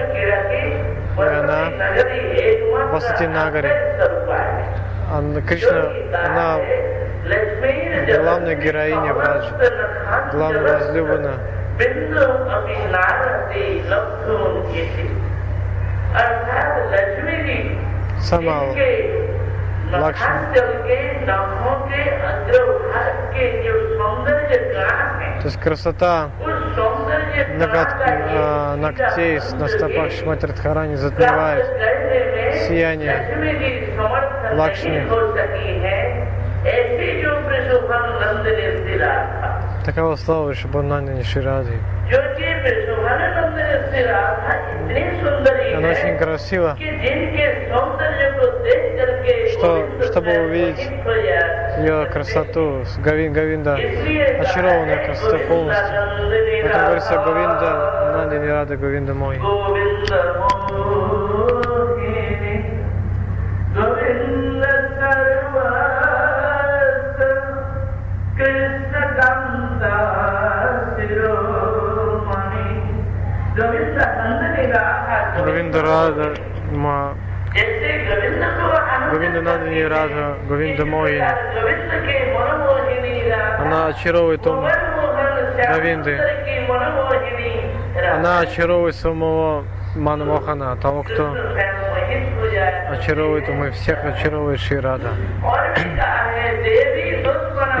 и 1.18 1.22
она 1.22 1.70
Васути 2.90 3.24
Нагари. 3.24 3.70
Она, 5.12 5.40
Кришна, 5.42 5.90
она 6.24 6.58
главная 8.22 8.54
героиня 8.54 9.12
Враджи, 9.12 9.50
главная 10.32 10.78
возлюбленная. 10.78 11.34
Сама 18.20 18.62
Лакшми. 19.92 20.26
То 25.42 25.48
есть 25.48 25.60
красота 25.60 26.30
Ноготки, 27.58 28.10
а, 28.34 28.76
ногтей 28.76 29.40
на 29.58 29.68
стопах 29.68 30.10
Шматридхарани 30.12 30.94
затмевает 30.96 31.66
сияние 32.66 33.12
Лакшми. 34.54 35.06
Таково 39.84 40.16
слово 40.16 40.54
Шабанандини 40.54 41.22
Ширади. 41.22 41.72
Оно 45.74 45.88
очень 45.88 46.16
красиво, 46.18 46.76
что, 49.52 49.88
чтобы 50.06 50.30
увидеть 50.46 50.88
ее 51.78 52.06
красоту, 52.06 52.84
Гавин, 52.98 53.32
Гавинда, 53.32 53.74
очарованная 53.74 55.04
красота 55.06 55.38
полностью. 55.48 55.86
Поэтому 56.62 56.84
говорится 56.84 57.14
Гавинда, 57.14 58.12
Нанди 58.16 58.36
не 58.36 58.48
рада, 58.48 58.76
Гавинда 58.76 59.14
мой. 59.14 59.38
Гавинда 75.44 75.82
рада, 75.82 76.34
ма. 76.72 77.14
Говиндонадини 79.12 79.82
Радха, 79.82 80.36
Говинда 80.48 80.86
Мои. 80.86 81.20
Она 83.58 83.88
очаровывает 83.88 84.46
ум 84.46 84.66
Говинды. 85.68 86.18
Она 88.14 88.40
очаровывает 88.40 88.94
самого 88.94 89.64
Манмохана, 89.96 90.76
того, 90.76 91.02
кто 91.02 91.36
очаровывает 92.90 93.48
умы 93.50 93.70
всех, 93.72 94.02
очаровывает 94.02 94.60
Ширада. 94.60 95.10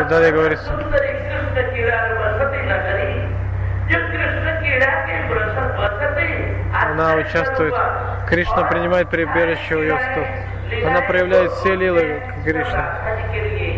И 0.00 0.04
далее 0.10 0.32
говорится, 0.32 0.70
она 6.74 7.14
участвует, 7.14 7.74
Кришна 8.28 8.64
принимает 8.64 9.08
прибежище 9.08 9.76
у 9.76 9.82
ее 9.82 9.98
стоп. 9.98 10.26
Она 10.85 11.01
проявляет 11.01 11.51
все 11.51 11.75
лилы 11.75 12.21
Кришны. 12.43 12.83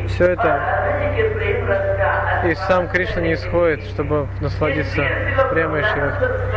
Все 0.07 0.31
это 0.31 0.59
и 2.45 2.55
сам 2.55 2.87
Кришна 2.87 3.21
не 3.21 3.33
исходит, 3.33 3.83
чтобы 3.83 4.27
насладиться 4.41 5.03
прямо 5.51 5.81
Шивы. 5.83 6.13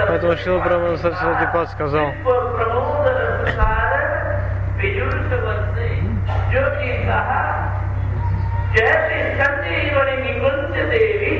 Поэтому 0.09 0.37
Шила 0.37 0.59
Брахмана 0.61 0.97
Сарасвати 0.97 1.71
сказал, 1.73 2.13
जो 6.53 6.63
कि 6.79 6.89
कहा 7.07 7.43
जैसे 8.75 9.17
संजीवनी 9.39 10.17
निकुंज 10.25 10.75
देवी 10.91 11.35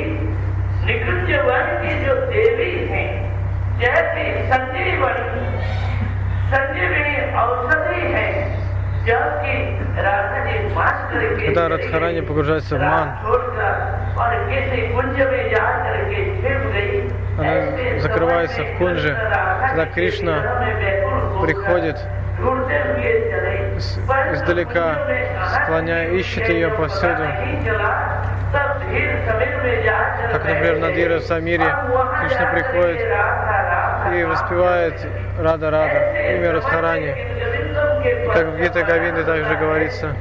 निकुंज 0.87 1.29
वन 1.49 1.67
की 1.83 1.93
जो 2.05 2.15
देवी 2.31 2.71
है 2.93 3.05
जैसे 3.81 4.25
संजीवनी 4.53 5.45
संजीवनी 6.53 7.17
औषधि 7.43 8.03
है 8.15 8.27
когда 11.46 11.70
Радхарани 11.70 12.20
погружается 12.22 12.76
в 12.76 12.82
ман, 12.82 13.14
она 17.38 18.00
закрывается 18.00 18.64
в 18.64 18.78
кунже, 18.78 19.18
когда 19.70 19.86
Кришна 19.86 20.42
приходит 21.42 21.98
издалека, 24.34 24.98
склоняя, 25.64 26.10
ищет 26.10 26.50
ее 26.50 26.70
повсюду. 26.70 27.24
Как, 30.32 30.44
например, 30.44 30.80
на 30.80 30.92
Дира 30.92 31.20
в 31.20 31.24
Самире 31.24 31.64
Кришна 32.22 32.46
приходит 32.48 33.08
и 34.14 34.24
воспевает 34.24 34.94
Рада 35.40 35.72
Рада, 35.72 36.34
имя 36.34 36.54
Радхарани. 36.54 37.16
Как 38.34 38.48
в 38.48 38.58
Гита 38.58 38.84
Гавинде 38.84 39.24
также 39.24 39.56
говорится. 39.56 40.16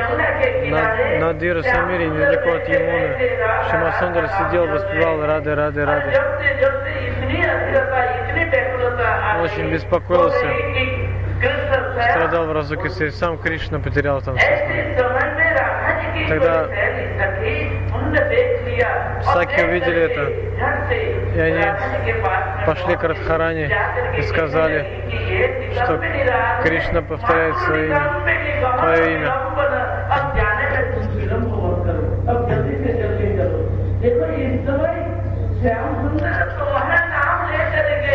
На, 0.00 1.18
на 1.18 1.34
Дира 1.34 1.62
Самире, 1.62 2.06
недалеко 2.08 2.50
от 2.56 2.68
Ямуны, 2.68 3.16
Шимасундра 3.70 4.28
сидел, 4.28 4.66
воспевал 4.66 5.24
Рады, 5.24 5.54
Рады, 5.54 5.84
Рады. 5.84 6.12
Очень 9.42 9.70
беспокоился, 9.72 10.46
страдал 12.10 12.46
в 12.46 12.52
разуке, 12.52 13.10
сам 13.10 13.38
Кришна 13.38 13.78
потерял 13.78 14.20
там 14.20 14.38
сознание. 14.38 14.96
Тогда 16.28 16.68
Саки 19.22 19.62
увидели 19.62 20.02
это, 20.02 20.30
и 21.34 21.40
они 21.40 21.64
пошли 22.66 22.96
к 22.96 23.02
Радхаране 23.02 23.70
и 24.18 24.22
сказали, 24.22 24.86
что 25.72 26.00
Кришна 26.62 27.02
повторяет 27.02 27.56
свое 27.58 27.86
имя, 27.86 28.12
твое 28.78 29.14
имя. 29.14 29.32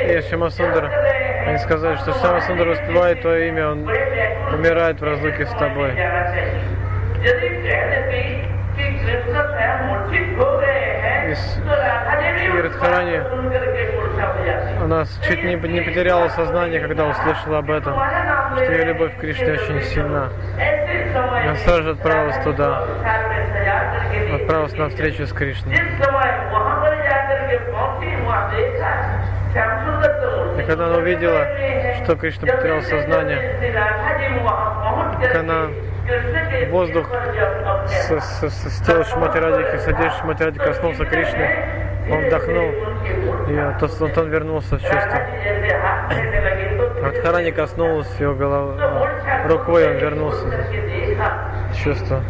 И 0.07 0.21
Шимасундра, 0.29 0.89
они 1.47 1.57
сказали, 1.59 1.95
что 1.97 2.13
Шимасундра 2.13 2.69
воспевает 2.69 3.21
твое 3.21 3.47
имя, 3.49 3.71
он 3.71 3.89
умирает 4.53 4.99
в 4.99 5.03
разлуке 5.03 5.45
с 5.45 5.51
тобой. 5.51 5.95
И 12.53 12.61
Радхарани, 12.61 13.21
она 14.81 15.05
чуть 15.27 15.43
не, 15.43 15.55
не 15.55 15.81
потеряла 15.81 16.27
сознание, 16.29 16.79
когда 16.81 17.05
услышала 17.05 17.59
об 17.59 17.71
этом, 17.71 17.93
что 18.55 18.71
ее 18.71 18.85
любовь 18.85 19.15
к 19.15 19.19
Кришне 19.19 19.53
очень 19.53 19.81
сильна. 19.83 20.29
Она 21.15 21.55
сразу 21.55 21.83
же 21.83 21.89
отправилась 21.91 22.43
туда, 22.43 22.83
отправилась 24.33 24.73
на 24.73 24.89
встречу 24.89 25.25
с 25.25 25.33
Кришной. 25.33 25.75
И 30.57 30.63
когда 30.63 30.85
она 30.87 30.97
увидела, 30.97 31.47
что 32.03 32.15
Кришна 32.15 32.47
потерял 32.47 32.81
сознание, 32.81 33.73
как 35.21 35.35
она 35.35 35.67
воздух 36.69 37.07
с, 37.87 38.19
с, 38.19 38.49
с, 38.49 38.77
с 38.77 38.81
тела 38.85 39.03
Шмати 39.03 39.37
Радики, 39.37 39.77
с 39.77 39.87
одежды 39.87 40.19
Шмати 40.19 40.43
Радики 40.43 40.63
коснулся 40.63 41.05
Кришны, 41.05 41.47
он 42.09 42.25
вдохнул, 42.25 42.71
и 43.49 43.79
то, 43.79 43.87
вот 43.99 44.17
он 44.17 44.29
вернулся 44.29 44.77
в 44.77 44.81
чувство. 44.81 45.21
Радхарани 47.01 47.51
коснулась 47.51 48.19
его 48.19 48.33
головы, 48.33 48.79
рукой 49.47 49.87
он 49.87 49.97
вернулся 49.97 50.45
в 50.45 51.75
чувство. 51.83 52.21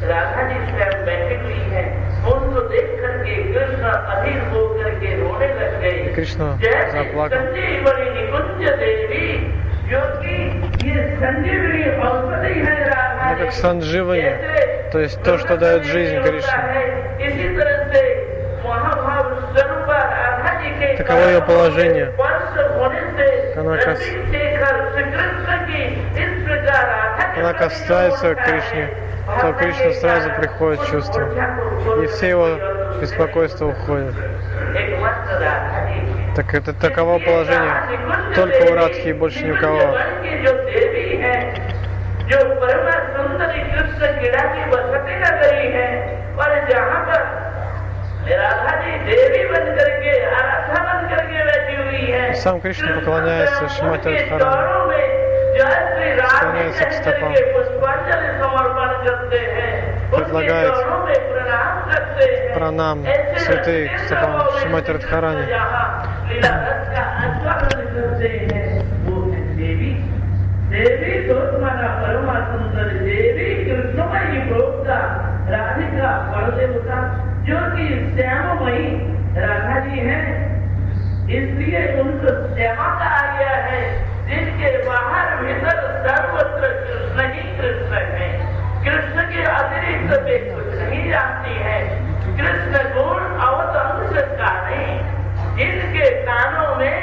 Кришна 6.16 6.58
заплакал. 6.92 7.38
Это 13.32 13.46
как 13.46 13.52
сандживани, 13.54 14.34
то 14.92 15.00
есть 15.00 15.24
то, 15.24 15.38
что 15.38 15.58
дает 15.58 15.86
жизнь 15.86 16.22
Кришне. 16.22 16.52
Таково 20.98 21.28
ее 21.28 21.42
положение. 21.42 22.14
Она, 23.56 23.78
кас... 23.78 24.00
Она 27.38 27.54
касается 27.54 28.36
Кришне, 28.36 28.90
то 29.42 29.54
Кришна 29.54 29.92
сразу 29.94 30.30
приходит 30.34 30.86
чувство. 30.88 31.24
И 32.04 32.08
все 32.08 32.30
его 32.30 32.50
беспокойства 33.00 33.68
уходят. 33.68 34.14
Так 36.36 36.54
это 36.54 36.74
таково 36.74 37.20
положение 37.20 37.74
только 38.36 38.72
у 38.72 38.76
Радхи 38.76 39.10
и 39.10 39.14
больше 39.14 39.44
ни 39.46 39.52
у 39.52 39.58
кого. 39.58 39.98
Сам 52.35 52.61
Кришна 52.61 52.95
поклоняется 52.95 53.69
Шимати 53.69 54.09
Радхарани, 54.09 54.77
склоняется 56.29 56.85
к 56.85 56.93
стопам, 56.93 57.35
предлагает 60.13 60.75
пранам 62.55 63.05
святые 63.39 63.89
к 63.89 63.99
стопам 64.01 64.43
Шимати 64.61 64.91
Радхарани. 64.93 65.47
देवी 70.71 71.13
दोषमाना 71.29 71.89
परमा 72.01 72.35
सुंदर 72.47 72.89
देवी 73.07 73.47
कृष्णमयी 73.67 74.41
प्रोक्ता 74.49 74.97
राधिका 75.52 76.12
परदेवता 76.32 76.98
जो 77.46 77.60
कि 77.72 77.86
श्याममयी 78.16 78.86
राधा 79.38 79.80
जी 79.80 80.00
हैं, 80.00 80.28
इसलिए 81.30 81.82
उनको 82.02 82.34
श्यामा 82.56 82.88
कहा 83.00 83.24
गया 83.38 83.56
है, 83.66 83.82
जिनके 84.28 84.72
बाहर 84.88 85.36
भीतर 85.38 85.82
सर्वत्र 86.06 86.70
कृष्ण 86.84 87.28
ही 87.34 87.44
कृष्ण 87.58 88.04
है। 88.14 88.30
कृष्ण 88.86 89.24
के 89.32 89.44
अतिरिक्त 89.44 90.14
वे 90.24 90.38
कुछ 90.52 90.70
नहीं 90.80 91.10
जानती 91.10 91.56
है। 91.58 91.80
कृष्ण 92.38 92.84
गुण 92.96 93.22
अवतंश 93.48 94.22
का 94.40 94.52
नहीं, 94.70 94.96
जिनके 95.58 96.10
कानों 96.22 96.76
में 96.76 96.98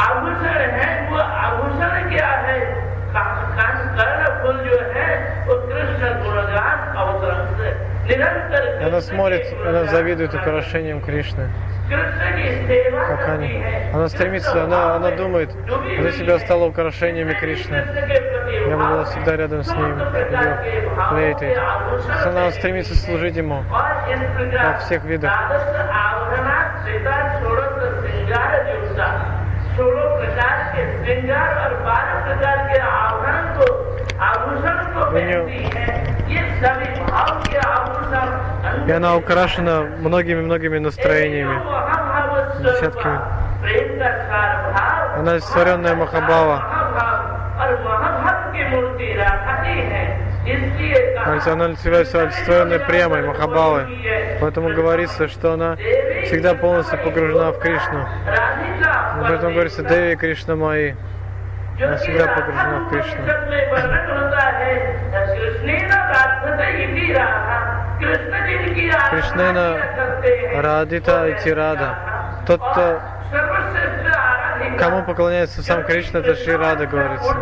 आभूषण 0.00 0.60
है, 0.76 0.90
वो 1.10 1.18
आभूषण 1.18 2.10
क्या 2.10 2.28
है? 2.46 2.60
कान 3.14 3.76
कर्ण 3.98 4.24
फूल 4.40 4.56
जो 4.64 4.78
है, 4.94 5.08
वो 5.46 5.54
कृष्ण 5.68 6.12
गुणगान 6.22 6.77
अवतंश 7.01 7.59
निरंतर 8.09 8.63
Она 8.83 8.99
смотрит, 9.01 9.45
она 9.65 9.85
завидует 9.85 10.33
украшениям 10.33 11.01
Кришны. 11.01 11.47
कृष्ण 11.89 12.21
की 12.37 12.67
सेवा 12.67 12.99
Как 13.07 13.19
करती 13.25 13.31
они. 13.31 13.47
है 13.63 13.91
Она 13.93 14.07
стремится, 14.07 14.63
она, 14.63 14.95
она 14.95 15.11
думает, 15.11 15.49
она 15.99 16.11
себя 16.11 16.39
стала 16.39 16.65
украшениями 16.65 17.33
Кришны. 17.33 17.75
Я 18.69 18.77
была 18.77 19.03
всегда 19.05 19.35
рядом 19.37 19.63
с 19.63 19.71
ним, 19.71 19.99
ее 19.99 20.89
флейтой. 21.09 21.55
Она 22.25 22.51
стремится 22.51 22.95
служить 22.95 23.35
ему 23.37 23.63
और 23.71 24.09
इस 24.11 24.19
प्रकार 24.37 24.73
во 24.73 24.79
всех 24.79 25.03
видах. 25.05 25.31
द्वादश 25.31 25.65
आवरणा 26.03 26.57
सीता 26.83 27.15
षोड़श 27.39 27.73
श्रृंगार 27.99 28.51
जुड़ता 28.67 29.07
सोलह 29.75 30.05
प्रकार 30.19 30.55
के 30.75 30.81
श्रृंगार 30.97 31.49
और 31.63 31.73
बारह 31.85 32.15
प्रकार 32.25 32.57
के 32.73 32.79
आवरण 32.79 33.43
को 33.57 33.65
У 34.18 35.16
нее... 35.16 35.70
И 38.86 38.92
она 38.92 39.16
украшена 39.16 39.82
многими-многими 39.82 40.78
настроениями, 40.78 41.60
десятками. 42.62 43.20
Она 45.18 45.40
сваренная 45.40 45.94
Махабава. 45.94 46.64
То 51.24 51.34
есть 51.34 51.46
она 51.46 51.66
является 51.66 52.22
олицетворенной 52.22 52.80
прямой 52.80 53.22
Махабавой. 53.22 53.86
Поэтому 54.40 54.74
говорится, 54.74 55.28
что 55.28 55.52
она 55.52 55.76
всегда 56.24 56.54
полностью 56.54 56.98
погружена 57.02 57.52
в 57.52 57.58
Кришну. 57.58 58.06
Поэтому 59.22 59.52
говорится 59.52 59.82
Деви 59.82 60.16
Кришна 60.16 60.56
Маи 60.56 60.96
навсегда 61.78 62.26
погружена 62.26 62.78
в 62.80 62.88
Кришну. 62.90 63.24
Кришнена 69.10 69.76
Радита 70.62 71.28
и 71.28 71.38
Тирада. 71.42 71.94
Тот, 72.46 72.60
кто 72.60 73.00
кому 74.78 75.04
поклоняется 75.04 75.62
сам 75.62 75.84
Кришна, 75.84 76.20
это 76.20 76.34
Шри 76.36 76.56
Рада 76.56 76.86
говорится. 76.86 77.36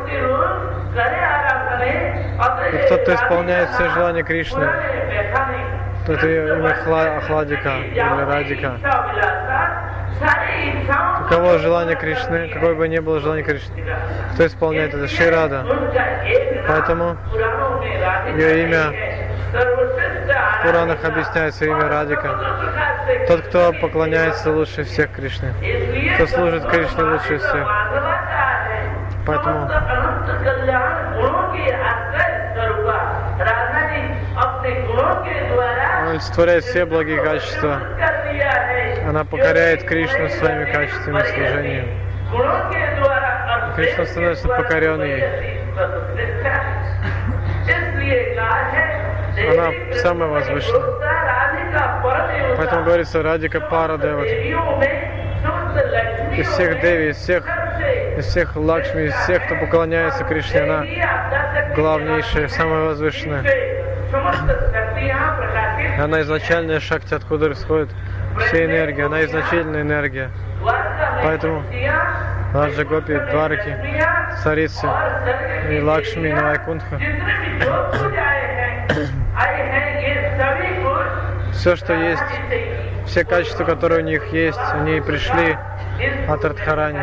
И 2.73 2.89
тот, 2.89 3.03
кто 3.03 3.15
исполняет 3.15 3.69
все 3.71 3.89
желания 3.91 4.23
Кришны, 4.23 4.69
тот 6.07 6.23
имя 6.23 7.19
ахладика 7.19 7.77
или 7.79 8.25
Радика. 8.25 8.79
Каково 11.29 11.59
желание 11.59 11.97
Кришны, 11.97 12.49
какое 12.49 12.75
бы 12.75 12.89
ни 12.89 12.99
было 12.99 13.21
желание 13.21 13.45
Кришны, 13.45 13.85
кто 14.35 14.47
исполняет 14.47 14.95
это? 14.95 15.09
Ширада. 15.09 15.65
Поэтому 16.69 17.17
ее 18.37 18.65
имя 18.65 18.93
в 19.53 20.63
Пуранах 20.67 21.05
объясняется 21.05 21.65
имя 21.65 21.89
Радика. 21.89 22.39
Тот, 23.29 23.43
кто 23.43 23.73
поклоняется 23.73 24.51
лучше 24.51 24.85
всех 24.85 25.13
Кришне, 25.13 25.53
кто 26.15 26.27
служит 26.27 26.65
Кришне 26.67 27.05
лучше 27.05 27.39
всех. 27.39 27.69
Поэтому 29.27 29.69
он 36.01 36.11
олицетворяет 36.11 36.65
все 36.65 36.85
благие 36.85 37.23
качества 37.23 37.81
она 39.07 39.25
покоряет 39.25 39.85
Кришну 39.85 40.29
своими 40.29 40.65
качествами 40.65 41.21
служения. 41.21 41.85
Кришна 43.77 44.05
становится 44.05 44.49
покоренной 44.49 45.11
ей. 45.11 45.25
Она 49.49 49.71
самая 50.03 50.29
возвышенная. 50.29 50.83
Поэтому 52.57 52.85
говорится 52.85 53.23
Радика 53.23 53.61
Парадева. 53.61 54.25
Из 56.35 56.49
всех 56.49 56.81
Деви, 56.81 57.11
из 57.11 57.17
всех, 57.17 57.45
из 58.19 58.27
всех 58.27 58.57
Лакшми, 58.57 59.05
из 59.05 59.15
всех, 59.15 59.45
кто 59.47 59.55
поклоняется 59.55 60.25
Кришне, 60.25 60.63
она 60.63 60.85
главнейшая, 61.77 62.49
самая 62.49 62.87
возвышенная. 62.87 63.45
Она 66.03 66.23
изначальная 66.23 66.81
шакти, 66.81 67.15
откуда 67.15 67.53
исходит 67.53 67.91
все 68.41 68.67
энергии, 68.67 69.03
она 69.05 69.25
изначальная 69.25 69.83
энергия. 69.83 70.31
Поэтому 71.23 71.63
наши 72.53 72.85
гопи, 72.85 73.15
дварки, 73.31 73.77
царицы 74.43 74.87
и 75.71 75.81
лакшми, 75.81 76.31
Навайкунха, 76.31 76.99
все, 81.53 81.75
что 81.75 81.95
есть, 81.95 82.23
все 83.07 83.25
качества, 83.25 83.65
которые 83.65 84.03
у 84.03 84.05
них 84.05 84.27
есть, 84.33 84.61
они 84.73 85.01
пришли 85.01 85.57
от 86.29 86.45
Радхарани. 86.45 87.01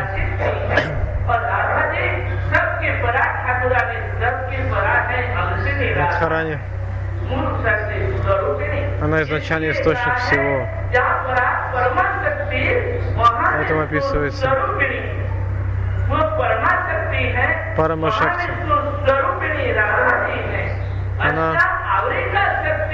Радхарани. 5.96 6.58
Она 9.02 9.22
изначально 9.22 9.70
источник 9.70 10.16
всего. 10.18 10.68
В 13.54 13.60
этом 13.60 13.80
описывается 13.80 14.46
Парамашакти. 17.76 18.50
Она 21.18 21.56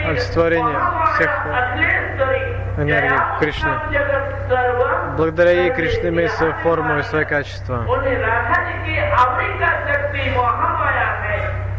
олицетворение 0.07 0.79
всех 1.15 1.31
энергий 2.79 3.19
Кришны. 3.41 3.71
Благодаря 5.17 5.51
ей 5.51 5.71
Кришна 5.73 6.09
имеет 6.11 6.31
свою 6.33 6.53
форму 6.63 6.99
и 6.99 7.03
свои 7.03 7.25
качества. 7.25 7.85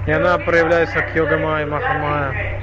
И 0.05 0.11
она 0.11 0.37
проявляется 0.39 0.99
как 1.01 1.15
йога-майя, 1.15 1.65
маха-майя. 1.65 2.61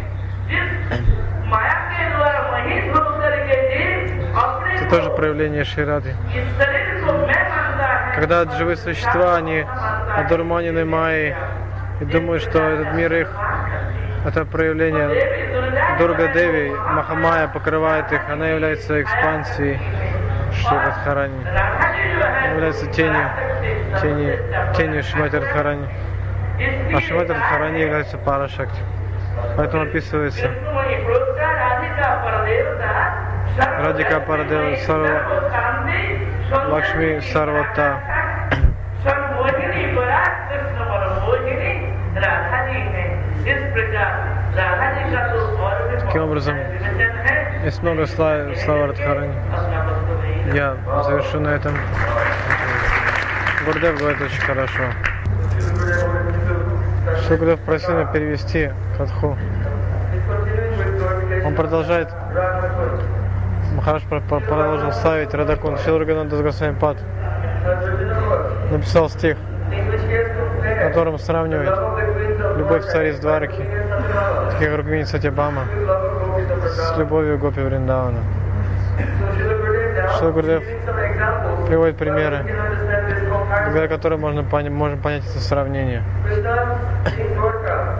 тоже 4.90 5.10
проявление 5.10 5.64
Ширады. 5.64 6.14
Когда 8.14 8.44
живые 8.56 8.76
существа, 8.76 9.36
они 9.36 9.64
одурманены 10.16 10.84
Майей 10.84 11.34
и 12.00 12.04
думают, 12.04 12.42
что 12.42 12.58
этот 12.58 12.94
мир 12.94 13.12
их, 13.12 13.28
это 14.26 14.44
проявление 14.44 15.98
Дурга 15.98 16.28
Деви, 16.28 16.70
Махамая 16.70 17.48
покрывает 17.48 18.12
их, 18.12 18.20
она 18.28 18.48
является 18.48 19.00
экспансией 19.00 19.78
Шивадхарани, 20.52 21.44
является 22.54 22.86
тенью, 22.86 23.30
тенью, 24.00 24.38
тенью 24.76 25.02
Шиматирадхарани. 25.02 25.86
А 26.94 27.00
Шиматирадхарани 27.00 27.80
является 27.80 28.18
Парашакти. 28.18 28.80
Поэтому 29.56 29.84
описывается 29.84 30.50
Радика 33.58 34.20
Пардева 34.20 34.76
Сарва 34.86 35.20
Лакшми 36.70 37.20
Сарвата. 37.32 38.00
Таким 46.00 46.22
образом, 46.22 46.56
есть 47.64 47.82
много 47.82 48.06
слав, 48.06 48.56
слава 48.58 48.86
Радхарани. 48.86 49.34
Я 50.54 50.76
завершу 51.04 51.40
на 51.40 51.48
этом. 51.48 51.74
Гурдев 53.66 53.98
говорит 53.98 54.20
очень 54.20 54.40
хорошо. 54.40 54.82
Шукдев 57.26 57.58
просил 57.60 57.94
меня 57.94 58.06
перевести 58.06 58.70
Катху. 58.96 59.36
Он 61.44 61.54
продолжает 61.54 62.08
Махараш 63.78 64.02
про- 64.02 64.20
про- 64.20 64.40
продолжил 64.40 64.90
ставить 64.90 65.32
Радакун. 65.32 65.78
Шилургананда 65.78 66.42
Госвами 66.42 66.74
Пад 66.74 66.96
написал 68.72 69.08
стих, 69.08 69.36
в 69.38 70.88
котором 70.88 71.16
сравнивает 71.20 71.72
любовь 72.56 72.84
цариц 72.86 73.20
Двараки, 73.20 73.64
таких 74.50 74.70
как 74.70 74.78
Рукмини 74.78 75.04
Сатябама, 75.04 75.62
с 76.66 76.98
любовью 76.98 77.38
Гопи 77.38 77.60
Вриндавана. 77.60 78.18
Шила 80.18 80.32
Гурдев 80.32 80.64
приводит 81.68 81.98
примеры, 81.98 82.44
благодаря 83.66 83.86
которым 83.86 84.22
можно 84.22 84.42
понять, 84.42 84.72
можем 84.72 85.00
понять 85.00 85.22
это 85.24 85.38
сравнение. 85.38 86.02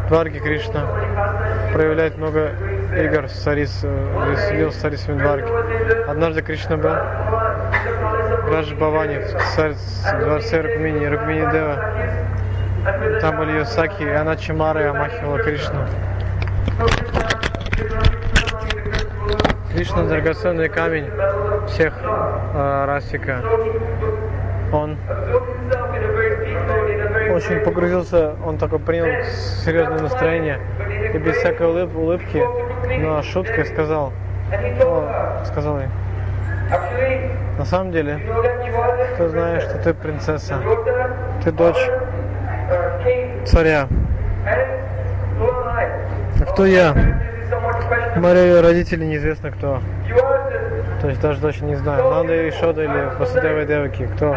Дварки 0.09 0.41
Кришна 0.41 0.81
проявляет 1.73 2.19
много 2.19 2.51
игр 2.97 3.29
с 3.29 3.47
э, 3.47 4.31
веселил 4.31 4.73
с 4.73 4.77
царицами 4.77 5.19
Дварки. 5.19 5.49
Однажды 6.09 6.41
Кришна 6.41 6.79
был 6.79 6.89
в 6.89 8.51
Радж 8.51 8.73
Бавани, 8.75 9.21
царь- 9.55 9.75
дворце 10.21 10.63
Рукмини, 10.63 11.05
Рукмини 11.07 11.51
Дева. 11.53 11.77
Там 13.21 13.37
были 13.37 13.59
Йосаки, 13.59 14.03
и 14.05 14.09
она 14.09 14.35
Чимара 14.37 14.81
и 14.83 14.87
омахивала 14.87 15.39
Кришну. 15.39 15.81
Кришна 19.71 20.05
драгоценный 20.05 20.71
камень 20.71 21.11
всех 21.67 21.93
э, 22.03 22.85
расика. 22.87 23.43
Он 24.73 24.97
очень 27.35 27.61
погрузился, 27.65 28.33
он 28.45 28.57
такой 28.57 28.79
принял 28.79 29.25
серьезное 29.65 29.99
настроение 30.01 30.59
и 31.13 31.19
без 31.19 31.37
всякой 31.37 31.67
улыб- 31.67 31.95
улыбки, 31.97 32.43
но 32.99 33.23
шуткой 33.23 33.67
сказал, 33.67 34.13
о, 34.83 35.45
сказал 35.45 35.79
ей, 35.79 35.89
на 37.59 37.65
самом 37.65 37.93
деле, 37.93 38.21
ты 39.17 39.29
знаешь, 39.29 39.63
что 39.63 39.79
ты 39.79 39.95
принцесса, 39.95 40.59
ты 41.43 41.53
дочь 41.53 41.89
царя. 43.45 43.89
А 46.41 46.45
кто 46.53 46.67
я? 46.67 46.95
Ее 48.17 48.61
родители 48.61 49.05
неизвестно 49.05 49.51
кто. 49.51 49.81
То 51.01 51.09
есть 51.09 51.21
даже 51.21 51.41
точно 51.41 51.67
не 51.67 51.77
знаю. 51.77 52.11
Нанда 52.11 52.35
или 52.35 52.51
Шода 52.51 52.83
или 52.83 53.17
Васудева 53.19 53.65
Деваки. 53.65 54.09
Кто? 54.17 54.35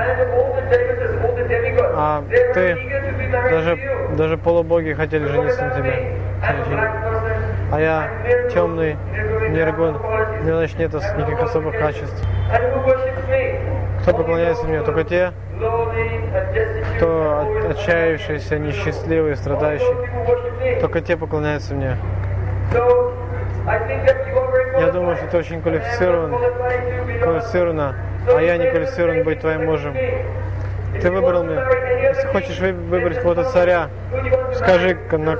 А 1.94 2.24
ты, 2.54 2.78
даже, 3.32 3.80
даже 4.16 4.38
полубоги 4.38 4.94
хотели 4.94 5.26
жениться 5.26 5.66
на 5.66 5.76
тебе. 5.76 6.16
А 7.72 7.80
я 7.80 8.08
темный, 8.54 8.96
нергун, 9.52 9.96
у 9.96 10.44
меня 10.44 10.56
значит 10.58 10.80
нет 10.80 10.94
никаких 10.94 11.42
особых 11.44 11.78
качеств. 11.78 12.26
Кто 14.02 14.14
поклоняется 14.14 14.66
мне? 14.66 14.82
Только 14.82 15.04
те, 15.04 15.32
кто 16.98 17.40
от- 17.42 17.72
отчаявшийся, 17.72 18.58
несчастливый, 18.58 19.36
страдающий. 19.36 20.80
Только 20.80 21.02
те 21.02 21.18
поклоняются 21.18 21.76
мне. 21.76 21.98
Я 24.80 24.92
думаю, 24.92 25.16
что 25.18 25.28
ты 25.28 25.38
очень 25.38 25.62
квалифицирован, 25.62 26.36
квалифицирована, 27.22 27.96
а 28.28 28.42
я 28.42 28.58
не 28.58 28.70
квалифицирован 28.72 29.24
быть 29.24 29.40
твоим 29.42 29.66
мужем. 29.66 29.96
Ты 31.00 31.12
выбрал 31.12 31.44
меня. 31.44 31.62
Если 32.14 32.28
хочешь 32.28 32.60
вы- 32.60 32.74
выбрать 32.74 33.18
какого-то 33.18 33.46
царя, 33.46 33.90
скажи, 34.56 34.98
на- 35.12 35.38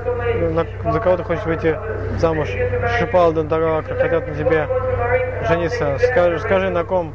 на- 0.50 0.92
за 0.92 1.00
кого 1.00 1.18
ты 1.18 1.22
хочешь 1.24 1.44
выйти 1.44 1.76
замуж. 2.18 2.48
Шипал 2.98 3.32
Дантагава, 3.32 3.82
хотят 3.82 4.26
на 4.26 4.34
тебе 4.34 4.66
жениться. 5.48 5.98
Скажи, 5.98 6.38
скажи 6.38 6.70
на 6.70 6.84
ком, 6.84 7.14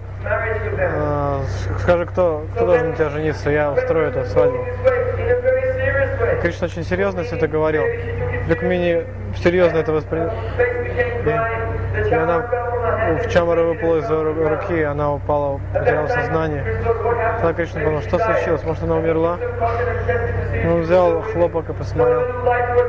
э, 0.77 1.39
скажи, 1.79 2.05
кто, 2.05 2.45
кто 2.55 2.65
должен 2.67 2.89
на 2.91 2.95
тебя 2.95 3.09
жениться, 3.09 3.49
я 3.49 3.71
устрою 3.71 4.09
эту 4.09 4.25
свадьбу. 4.25 4.63
Кришна 6.41 6.65
очень 6.67 6.83
серьезно 6.83 7.23
все 7.23 7.35
это 7.35 7.47
говорил. 7.47 7.83
Рукмини 8.47 9.05
серьезно 9.37 9.77
это 9.77 9.91
воспринял. 9.91 10.31
И 12.07 12.13
она 12.13 12.45
у 12.87 13.29
Чамара 13.29 13.63
выпала 13.63 13.97
из 13.97 14.09
ру- 14.09 14.47
руки, 14.47 14.81
она 14.83 15.13
упала, 15.13 15.59
потеряла 15.73 16.07
сознание. 16.07 16.63
Тогда 17.37 17.53
Кришна 17.53 17.81
подумал, 17.81 18.01
что 18.01 18.19
случилось, 18.19 18.63
может 18.63 18.83
она 18.83 18.95
умерла? 18.95 19.37
Он 20.65 20.81
взял 20.81 21.21
хлопок 21.21 21.69
и 21.69 21.73
посмотрел, 21.73 22.21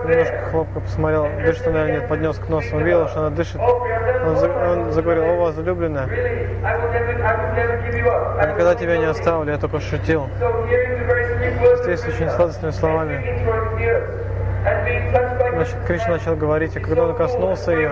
немножко 0.06 0.38
хлопка 0.50 0.80
посмотрел, 0.80 1.28
дышит 1.44 1.66
она 1.66 1.84
или 1.84 1.92
нет, 1.92 2.08
поднес 2.08 2.38
к 2.38 2.48
носу, 2.48 2.76
увидел, 2.76 3.08
что 3.08 3.20
она 3.20 3.30
дышит. 3.30 3.60
Он, 3.60 4.70
он 4.70 4.92
заговорил, 4.92 5.24
о, 5.24 5.36
возлюбленная, 5.36 6.06
я 6.06 8.46
никогда 8.46 8.74
тебя 8.74 8.96
не 8.96 9.04
оставлю, 9.06 9.52
я 9.52 9.58
только 9.58 9.80
шутил. 9.80 10.28
Здесь 11.84 12.04
очень 12.06 12.28
сладостными 12.30 12.72
словами. 12.72 13.22
Кришна 15.86 16.10
начал 16.10 16.36
говорить, 16.36 16.76
и 16.76 16.80
когда 16.80 17.04
он 17.04 17.14
коснулся 17.14 17.72
ее 17.72 17.90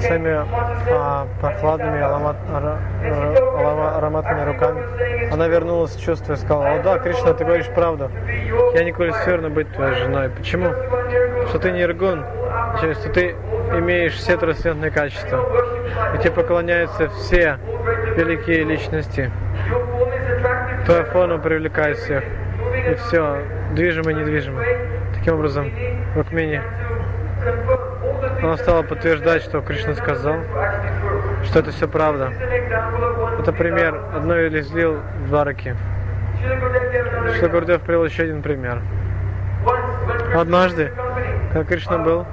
своими 0.00 0.44
а, 0.90 1.26
прохладными 1.40 2.00
ароматными 2.00 4.44
руками, 4.44 5.32
она 5.32 5.48
вернулась 5.48 5.94
в 5.94 6.02
чувство 6.02 6.32
и 6.32 6.36
сказала, 6.36 6.72
о 6.72 6.82
да, 6.82 6.98
Кришна, 6.98 7.34
ты 7.34 7.44
говоришь 7.44 7.68
правду. 7.68 8.10
Я 8.74 8.84
не 8.84 8.92
квалифицирована 8.92 9.50
быть 9.50 9.70
твоей 9.72 9.94
женой. 9.96 10.30
Почему? 10.30 10.72
Что 11.48 11.58
ты 11.58 11.70
не 11.70 11.82
иргун, 11.82 12.24
что 12.76 13.10
ты 13.10 13.34
имеешь 13.76 14.14
все 14.14 14.36
трансцендентные 14.36 14.90
качества. 14.90 15.44
И 16.14 16.18
тебе 16.18 16.32
поклоняются 16.32 17.08
все 17.08 17.58
великие 18.16 18.64
личности. 18.64 19.30
Твоя 20.86 21.04
форма 21.04 21.38
привлекает 21.38 21.98
всех. 21.98 22.24
И 22.90 22.94
все, 22.94 23.42
движимо 23.72 24.10
и 24.10 24.14
недвижимо. 24.14 24.62
Таким 25.28 25.40
образом, 25.40 25.70
Рукмини, 26.14 26.62
она 28.42 28.56
стала 28.56 28.82
подтверждать, 28.82 29.42
что 29.42 29.60
Кришна 29.60 29.94
сказал, 29.94 30.36
что 31.44 31.58
это 31.58 31.70
все 31.70 31.86
правда. 31.86 32.32
Это 33.38 33.52
пример 33.52 34.00
одной 34.14 34.48
из 34.48 34.72
лил 34.72 34.96
в 35.24 35.28
Двараке. 35.28 35.76
Что 37.36 37.50
Гурдев 37.50 37.82
привел 37.82 38.06
еще 38.06 38.22
один 38.22 38.40
пример. 38.40 38.80
Однажды, 40.34 40.94
когда 41.52 41.64
Кришна 41.64 41.98
был 41.98 42.24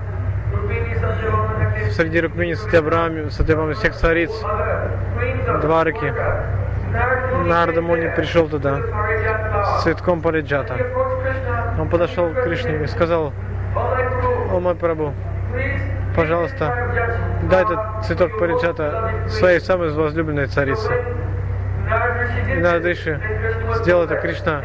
среди 1.92 2.22
Рукмини, 2.22 2.54
Сатябрами, 2.54 3.28
Сатябрами, 3.28 3.74
всех 3.74 3.94
цариц 3.96 4.32
Двараки, 5.62 6.14
Нарда 7.46 7.82
Муни 7.82 8.08
пришел 8.16 8.48
туда 8.48 8.80
с 9.66 9.84
цветком 9.84 10.22
Париджата. 10.22 10.78
Он 11.80 11.90
подошел 11.90 12.30
к 12.30 12.44
Кришне 12.44 12.84
и 12.84 12.88
сказал, 12.88 13.34
о 13.76 14.60
мой 14.60 14.76
Прабу, 14.76 15.14
пожалуйста, 16.16 16.74
дай 17.50 17.64
этот 17.64 17.80
цветок 18.06 18.38
Париджата 18.40 19.12
своей 19.28 19.60
самой 19.60 19.90
возлюбленной 19.92 20.48
царице. 20.48 20.92
И 22.52 22.58
Нардыши 22.58 23.20
сделал 23.76 24.04
это 24.06 24.16
Кришна. 24.16 24.62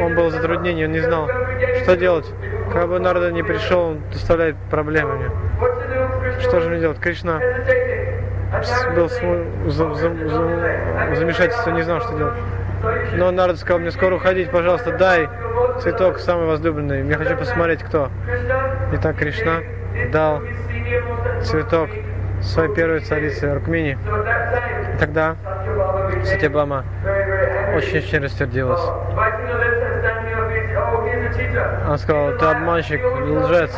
Он 0.00 0.14
был 0.14 0.28
в 0.28 0.30
затруднении, 0.30 0.84
он 0.84 0.92
не 0.92 1.00
знал, 1.00 1.28
что 1.82 1.96
делать. 1.96 2.32
Как 2.72 2.88
бы 2.88 2.98
Нарда 3.00 3.32
не 3.32 3.42
пришел, 3.42 3.80
он 3.80 4.00
доставляет 4.12 4.56
проблемы 4.70 5.16
мне. 5.16 5.30
Что 6.40 6.60
же 6.60 6.68
мне 6.70 6.78
делать? 6.80 6.98
Кришна 7.00 7.40
был 8.94 9.08
в 9.08 9.70
за- 9.70 9.94
за- 9.94 10.28
за- 10.28 11.14
замешательстве, 11.16 11.72
не 11.72 11.82
знал, 11.82 12.00
что 12.00 12.16
делать. 12.16 12.34
Но 13.14 13.30
Нарда 13.30 13.56
сказал, 13.56 13.80
мне 13.80 13.90
скоро 13.90 14.16
уходить, 14.16 14.50
пожалуйста, 14.50 14.92
дай 14.92 15.28
цветок 15.80 16.18
самый 16.18 16.46
возлюбленный. 16.46 17.06
Я 17.06 17.16
хочу 17.16 17.36
посмотреть, 17.36 17.82
кто. 17.82 18.10
Итак, 18.92 19.16
Кришна 19.16 19.60
дал 20.12 20.42
цветок 21.42 21.90
своей 22.40 22.72
первой 22.74 23.00
царице 23.00 23.52
Рукмини. 23.52 23.98
И 24.94 24.98
тогда 24.98 25.36
Сатябама 26.24 26.84
очень-очень 27.74 28.22
рассердилась. 28.22 28.80
Она 31.84 31.98
сказала, 31.98 32.32
ты 32.32 32.44
обманщик, 32.46 33.00
лжец. 33.02 33.72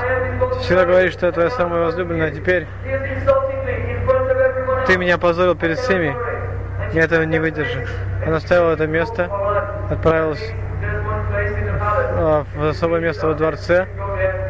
Ты 0.55 0.59
всегда 0.61 0.85
говоришь, 0.85 1.13
что 1.13 1.27
я 1.27 1.33
твоя 1.33 1.51
самая 1.51 1.85
возлюбленная, 1.85 2.29
а 2.29 2.31
теперь 2.31 2.67
ты 4.87 4.97
меня 4.97 5.15
опозорил 5.15 5.55
перед 5.55 5.79
всеми. 5.79 6.15
Я 6.93 7.05
этого 7.05 7.23
не 7.23 7.39
выдержу. 7.39 7.81
Она 8.27 8.37
оставила 8.37 8.73
это 8.73 8.87
место, 8.87 9.29
отправилась 9.91 10.53
а, 11.83 12.45
в 12.55 12.69
особое 12.69 13.01
место 13.01 13.27
во 13.29 13.35
дворце, 13.35 13.87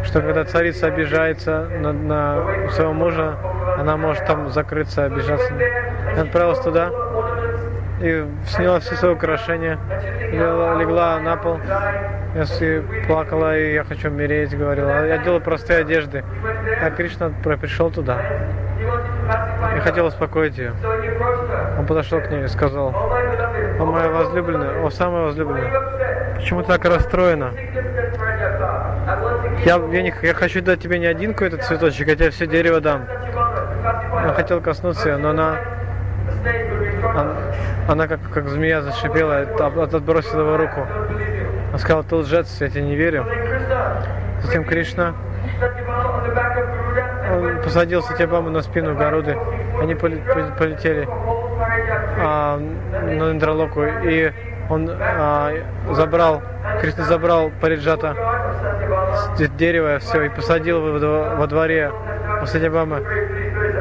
что 0.05 0.21
когда 0.21 0.45
царица 0.45 0.87
обижается 0.87 1.67
на, 1.81 1.93
на 1.93 2.69
своего 2.71 2.93
мужа, 2.93 3.37
она 3.79 3.97
может 3.97 4.25
там 4.27 4.51
закрыться, 4.51 5.05
обижаться. 5.05 5.53
И 6.17 6.19
отправилась 6.19 6.61
туда 6.61 6.91
и 8.01 8.25
сняла 8.47 8.81
все 8.81 8.95
свои 8.97 9.13
украшения, 9.13 9.79
легла, 10.33 10.75
легла 10.77 11.19
на 11.21 11.37
пол, 11.37 11.61
с- 12.35 12.83
плакала, 13.07 13.57
и 13.57 13.75
я 13.75 13.85
хочу 13.85 14.09
умереть, 14.09 14.57
говорила. 14.57 15.07
Я 15.07 15.19
делаю 15.19 15.41
простые 15.41 15.81
одежды. 15.81 16.25
А 16.83 16.91
Кришна 16.91 17.31
пришел 17.45 17.91
туда 17.91 18.17
и 19.77 19.81
хотел 19.81 20.07
успокоить 20.07 20.57
ее. 20.57 20.73
Он 21.79 21.87
подошел 21.87 22.21
к 22.21 22.31
ней 22.31 22.45
и 22.45 22.49
сказал, 22.49 22.95
о 23.81 23.85
моя 23.85 24.09
возлюбленная, 24.11 24.83
о 24.85 24.91
самая 24.91 25.25
возлюбленная, 25.25 26.35
почему 26.37 26.63
ты 26.63 26.69
так 26.69 26.85
расстроена? 26.85 27.53
Я, 29.65 29.77
я, 29.93 30.03
не, 30.03 30.15
я 30.23 30.35
хочу 30.35 30.61
дать 30.63 30.81
тебе 30.81 30.99
не 30.99 31.07
один 31.07 31.33
какой-то 31.33 31.59
цветочек, 31.59 32.09
я 32.09 32.17
тебе 32.17 32.31
все 32.31 32.47
дерево 32.47 32.81
дам. 32.81 33.07
Он 34.13 34.33
хотел 34.35 34.61
коснуться 34.61 35.09
ее, 35.11 35.17
но 35.17 35.31
она, 35.31 35.57
она, 37.15 37.33
она 37.89 38.09
как, 38.09 38.21
как 38.33 38.49
змея 38.49 38.83
зашипела, 38.83 39.41
от- 39.41 39.61
от- 39.61 39.95
отбросила 39.95 40.41
его 40.43 40.57
руку. 40.57 40.87
Он 41.73 41.79
сказал, 41.79 42.05
ты 42.05 42.17
лжец, 42.17 42.61
я 42.61 42.69
тебе 42.69 42.83
не 42.83 42.97
верю. 42.97 43.27
Затем 44.43 44.65
Кришна 44.65 45.15
он 47.33 47.63
посадил 47.63 48.03
Сатябаму 48.03 48.51
на 48.51 48.63
спину 48.63 48.95
Гаруды. 48.97 49.37
Они 49.81 49.95
поле- 49.95 50.23
поле- 50.35 50.53
полетели 50.59 51.09
а, 52.19 52.59
на 52.59 53.31
Индралоку, 53.33 53.83
и 53.83 54.31
он 54.69 54.91
а, 54.91 55.53
забрал, 55.93 56.43
Кришна 56.81 57.05
забрал 57.05 57.51
Париджата 57.61 58.15
с 59.37 59.49
дерева, 59.57 59.99
все, 59.99 60.25
и 60.25 60.29
посадил 60.29 60.79
его 60.79 60.93
во 60.93 60.99
дво- 60.99 61.37
во 61.37 61.47
дворе 61.47 61.91
у 62.43 62.47
Сатябамы. 62.47 63.03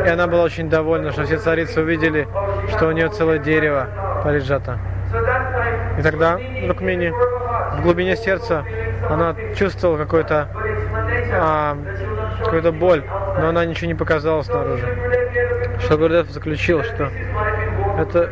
И 0.06 0.10
она 0.10 0.28
была 0.28 0.44
очень 0.44 0.70
довольна, 0.70 1.12
что 1.12 1.24
все 1.24 1.38
царицы 1.38 1.82
увидели, 1.82 2.28
что 2.70 2.88
у 2.88 2.92
нее 2.92 3.10
целое 3.10 3.38
дерево 3.38 3.88
Париджата. 4.24 4.80
И 5.98 6.02
тогда 6.02 6.40
Рукмини 6.68 7.12
в 7.78 7.82
глубине 7.82 8.16
сердца 8.16 8.64
она 9.10 9.36
чувствовала 9.56 9.98
а, 11.32 11.78
какую-то 12.44 12.72
боль, 12.72 13.04
но 13.40 13.50
она 13.50 13.66
ничего 13.66 13.88
не 13.88 13.96
показала 13.96 14.42
снаружи. 14.44 14.86
Что 15.80 15.98
Гурдев 15.98 16.30
заключил, 16.30 16.84
что 16.84 17.10
это, 17.98 18.30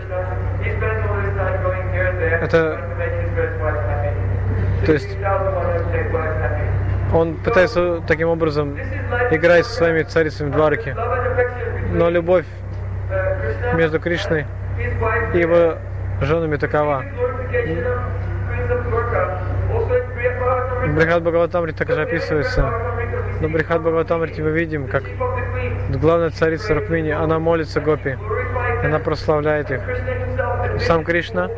это, 2.42 2.80
то 4.86 4.92
есть 4.92 5.18
он 7.14 7.36
пытается 7.36 8.02
таким 8.08 8.30
образом 8.30 8.78
играть 9.32 9.66
со 9.66 9.76
своими 9.76 10.04
царицами 10.04 10.52
Двараки, 10.52 10.96
но 11.94 12.10
любовь 12.10 12.46
между 13.74 14.00
Кришной 14.00 14.46
и 15.34 15.40
его 15.40 15.78
женами 16.22 16.58
такова. 16.58 17.04
Брихат 20.96 21.22
Бхагаватамре 21.22 21.74
также 21.74 22.02
описывается. 22.02 22.72
Но 23.40 23.50
Брихат 23.50 23.82
Бхагаватамре 23.82 24.34
мы 24.44 24.52
видим, 24.52 24.88
как 24.88 25.04
главная 25.90 26.32
царица 26.32 26.74
Рукмини, 26.74 27.12
она 27.12 27.40
молится 27.40 27.80
Гопи, 27.80 28.18
она 28.84 29.00
прославляет 29.00 29.70
их. 29.72 29.82
Сам 30.80 31.04
Кришна, 31.04 31.50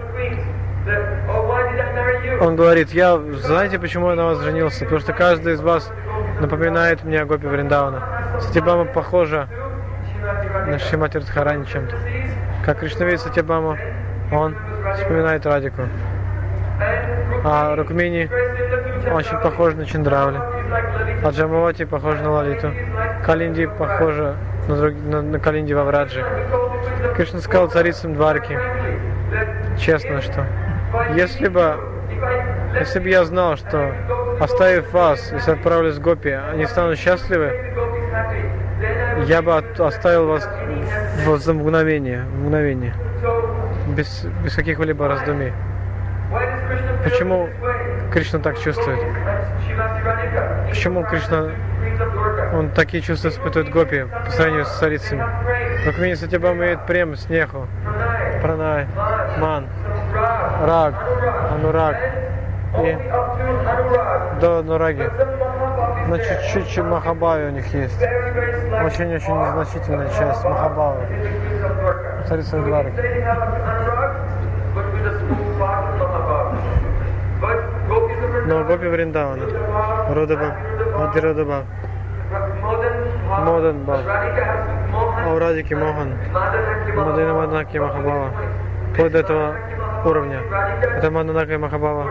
он 2.42 2.56
говорит, 2.56 2.92
я, 2.92 3.18
знаете, 3.18 3.80
почему 3.80 4.10
я 4.10 4.16
на 4.16 4.26
вас 4.26 4.40
женился? 4.40 4.86
Потому 4.86 5.00
что 5.02 5.14
каждый 5.14 5.54
из 5.54 5.62
вас 5.62 5.92
напоминает 6.40 7.04
мне 7.04 7.22
о 7.22 7.26
Гопи 7.26 7.48
Вриндавана. 7.48 8.04
Сатибама 8.40 8.86
похожа 8.86 9.48
на 10.68 10.80
Шимати 10.80 11.18
Радхарани 11.18 11.66
чем-то. 11.66 11.96
Как 12.66 12.80
Кришна 12.80 13.06
видит 13.06 13.22
Сатибаму, 13.22 13.78
он 14.32 14.56
вспоминает 14.96 15.46
Радику. 15.46 15.84
А 17.44 17.76
Рукмини 17.76 18.30
очень 19.14 19.38
похож 19.40 19.76
на 19.76 19.86
Чандравли. 19.86 20.59
А 21.24 21.32
Джамавати 21.32 21.86
похож 21.86 22.20
на 22.22 22.30
Лалиту. 22.30 22.72
Калинди 23.26 23.68
похожа 23.68 24.36
на, 24.68 24.76
друг... 24.76 24.94
на, 25.06 25.22
на 25.22 25.40
Калинди 25.40 25.74
во 25.74 25.84
Враджи. 25.84 26.24
Кришна 27.16 27.40
сказал 27.40 27.68
царицам 27.70 28.14
Дварки, 28.14 28.58
честно, 29.78 30.22
что 30.22 30.46
если 31.16 31.48
бы, 31.48 31.76
если 32.80 33.00
бы 33.00 33.10
я 33.10 33.24
знал, 33.26 33.58
что 33.58 33.92
оставив 34.40 34.94
вас, 34.94 35.32
если 35.34 35.52
отправлюсь 35.52 35.96
в 35.96 36.02
Гопи, 36.02 36.32
они 36.54 36.66
станут 36.66 36.98
счастливы, 36.98 37.52
Я 39.28 39.42
бы 39.42 39.58
от- 39.58 39.80
оставил 39.80 40.28
вас 40.28 40.48
в- 41.26 41.38
за 41.38 41.54
мгновение, 41.54 42.22
в 42.32 42.44
мгновение, 42.44 42.94
без, 43.88 44.26
без 44.44 44.56
каких-либо 44.56 45.08
раздумий. 45.08 45.52
Почему 47.04 47.50
Кришна 48.14 48.40
так 48.40 48.58
чувствует? 48.60 49.00
Почему 50.70 51.04
Кришна, 51.04 51.50
он 52.54 52.70
такие 52.72 53.02
чувства 53.02 53.30
испытывает 53.30 53.72
гопи 53.72 54.06
по 54.26 54.32
сравнению 54.32 54.66
с 54.66 54.78
царицами? 54.78 55.26
Рукмини 55.86 56.14
Сатиба 56.14 56.52
имеет 56.54 56.86
прем, 56.86 57.16
снеху, 57.16 57.68
пранай, 58.42 58.88
ман, 59.38 59.68
раг, 60.66 60.94
анураг 61.52 61.98
и 62.84 62.98
до 64.40 64.62
нураги. 64.62 65.10
Значит, 66.08 66.42
чуть-чуть 66.54 66.84
Махабави 66.84 67.46
у 67.46 67.52
них 67.52 67.74
есть. 67.74 68.02
Очень-очень 68.02 69.36
незначительная 69.36 70.10
часть 70.10 70.44
Махабавы. 70.44 71.06
Царица 72.28 72.62
Дварги. 72.62 72.94
Но 78.70 78.76
Гопи 78.76 78.88
Вриндавана, 78.88 79.46
Родаба, 80.14 80.56
Адиродаба, 80.96 81.64
Модан 83.44 83.84
Баб, 83.84 84.00
Аурадики 85.26 85.74
Мохан, 85.74 86.14
Мадина 86.96 87.34
Маданаки 87.34 87.78
Махабава. 87.80 88.30
Вплоть 88.94 89.12
до 89.12 89.18
этого 89.20 89.56
уровня. 90.06 90.42
Это 90.98 91.10
Маданака 91.10 91.58
Махабава. 91.58 92.06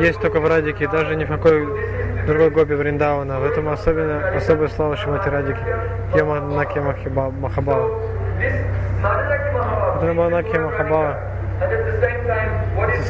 Есть 0.00 0.20
только 0.20 0.40
в 0.40 0.48
Радике, 0.48 0.88
даже 0.88 1.14
ни 1.14 1.24
в 1.24 1.28
какой 1.28 1.68
другой 2.26 2.50
гопи 2.50 2.74
Вриндавана. 2.74 3.38
В 3.38 3.44
этом 3.44 3.68
особенно, 3.68 4.30
особая 4.36 4.66
слава 4.66 4.96
Шимати 4.96 5.28
Радики. 5.28 5.60
Я 6.16 6.24
Маданаки 6.24 6.78
Махиба- 6.80 7.30
Махабава. 7.38 7.88
Это 10.02 10.12
Маданаки 10.12 10.58
Махабава. 10.58 11.18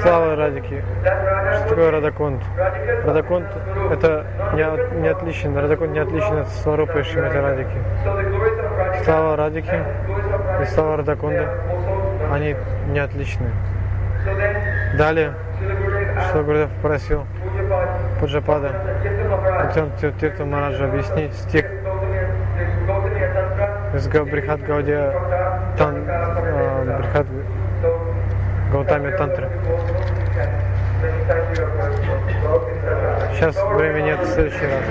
Слава 0.00 0.36
Радики. 0.36 0.82
Что 1.02 1.68
такое 1.68 1.90
Радаконт? 1.90 2.42
Радаконт 3.04 3.46
это 3.90 4.24
не, 4.54 5.00
не 5.00 5.08
отличен, 5.08 5.56
Радаконт 5.56 5.92
не 5.92 5.98
отличен 5.98 6.38
от 6.38 6.48
Сварупы 6.48 7.02
Шимати 7.04 7.36
Радики. 7.36 7.78
Слава 9.04 9.36
Радики 9.36 9.84
и 10.62 10.64
слава 10.66 10.96
Радаконда, 10.98 11.50
они 12.32 12.56
не 12.88 12.98
отличны. 12.98 13.50
Далее, 14.96 15.34
что 16.28 16.42
Гурдев 16.42 16.70
попросил 16.82 17.26
Пуджапада 18.20 18.70
путем 19.66 19.90
Тирта 20.18 20.44
Мараджа 20.44 20.86
объяснить 20.86 21.34
стих 21.34 21.66
из 23.94 24.08
Брихат 24.08 24.62
Гаудия 24.62 25.12
Тан, 25.76 26.04
э, 26.06 27.24
Гаутами 28.70 29.10
Тантры. 29.16 29.48
Сейчас 33.34 33.56
времени 33.74 34.06
нет 34.06 34.20
в 34.20 34.32
следующий 34.32 34.66
раз. 34.66 34.82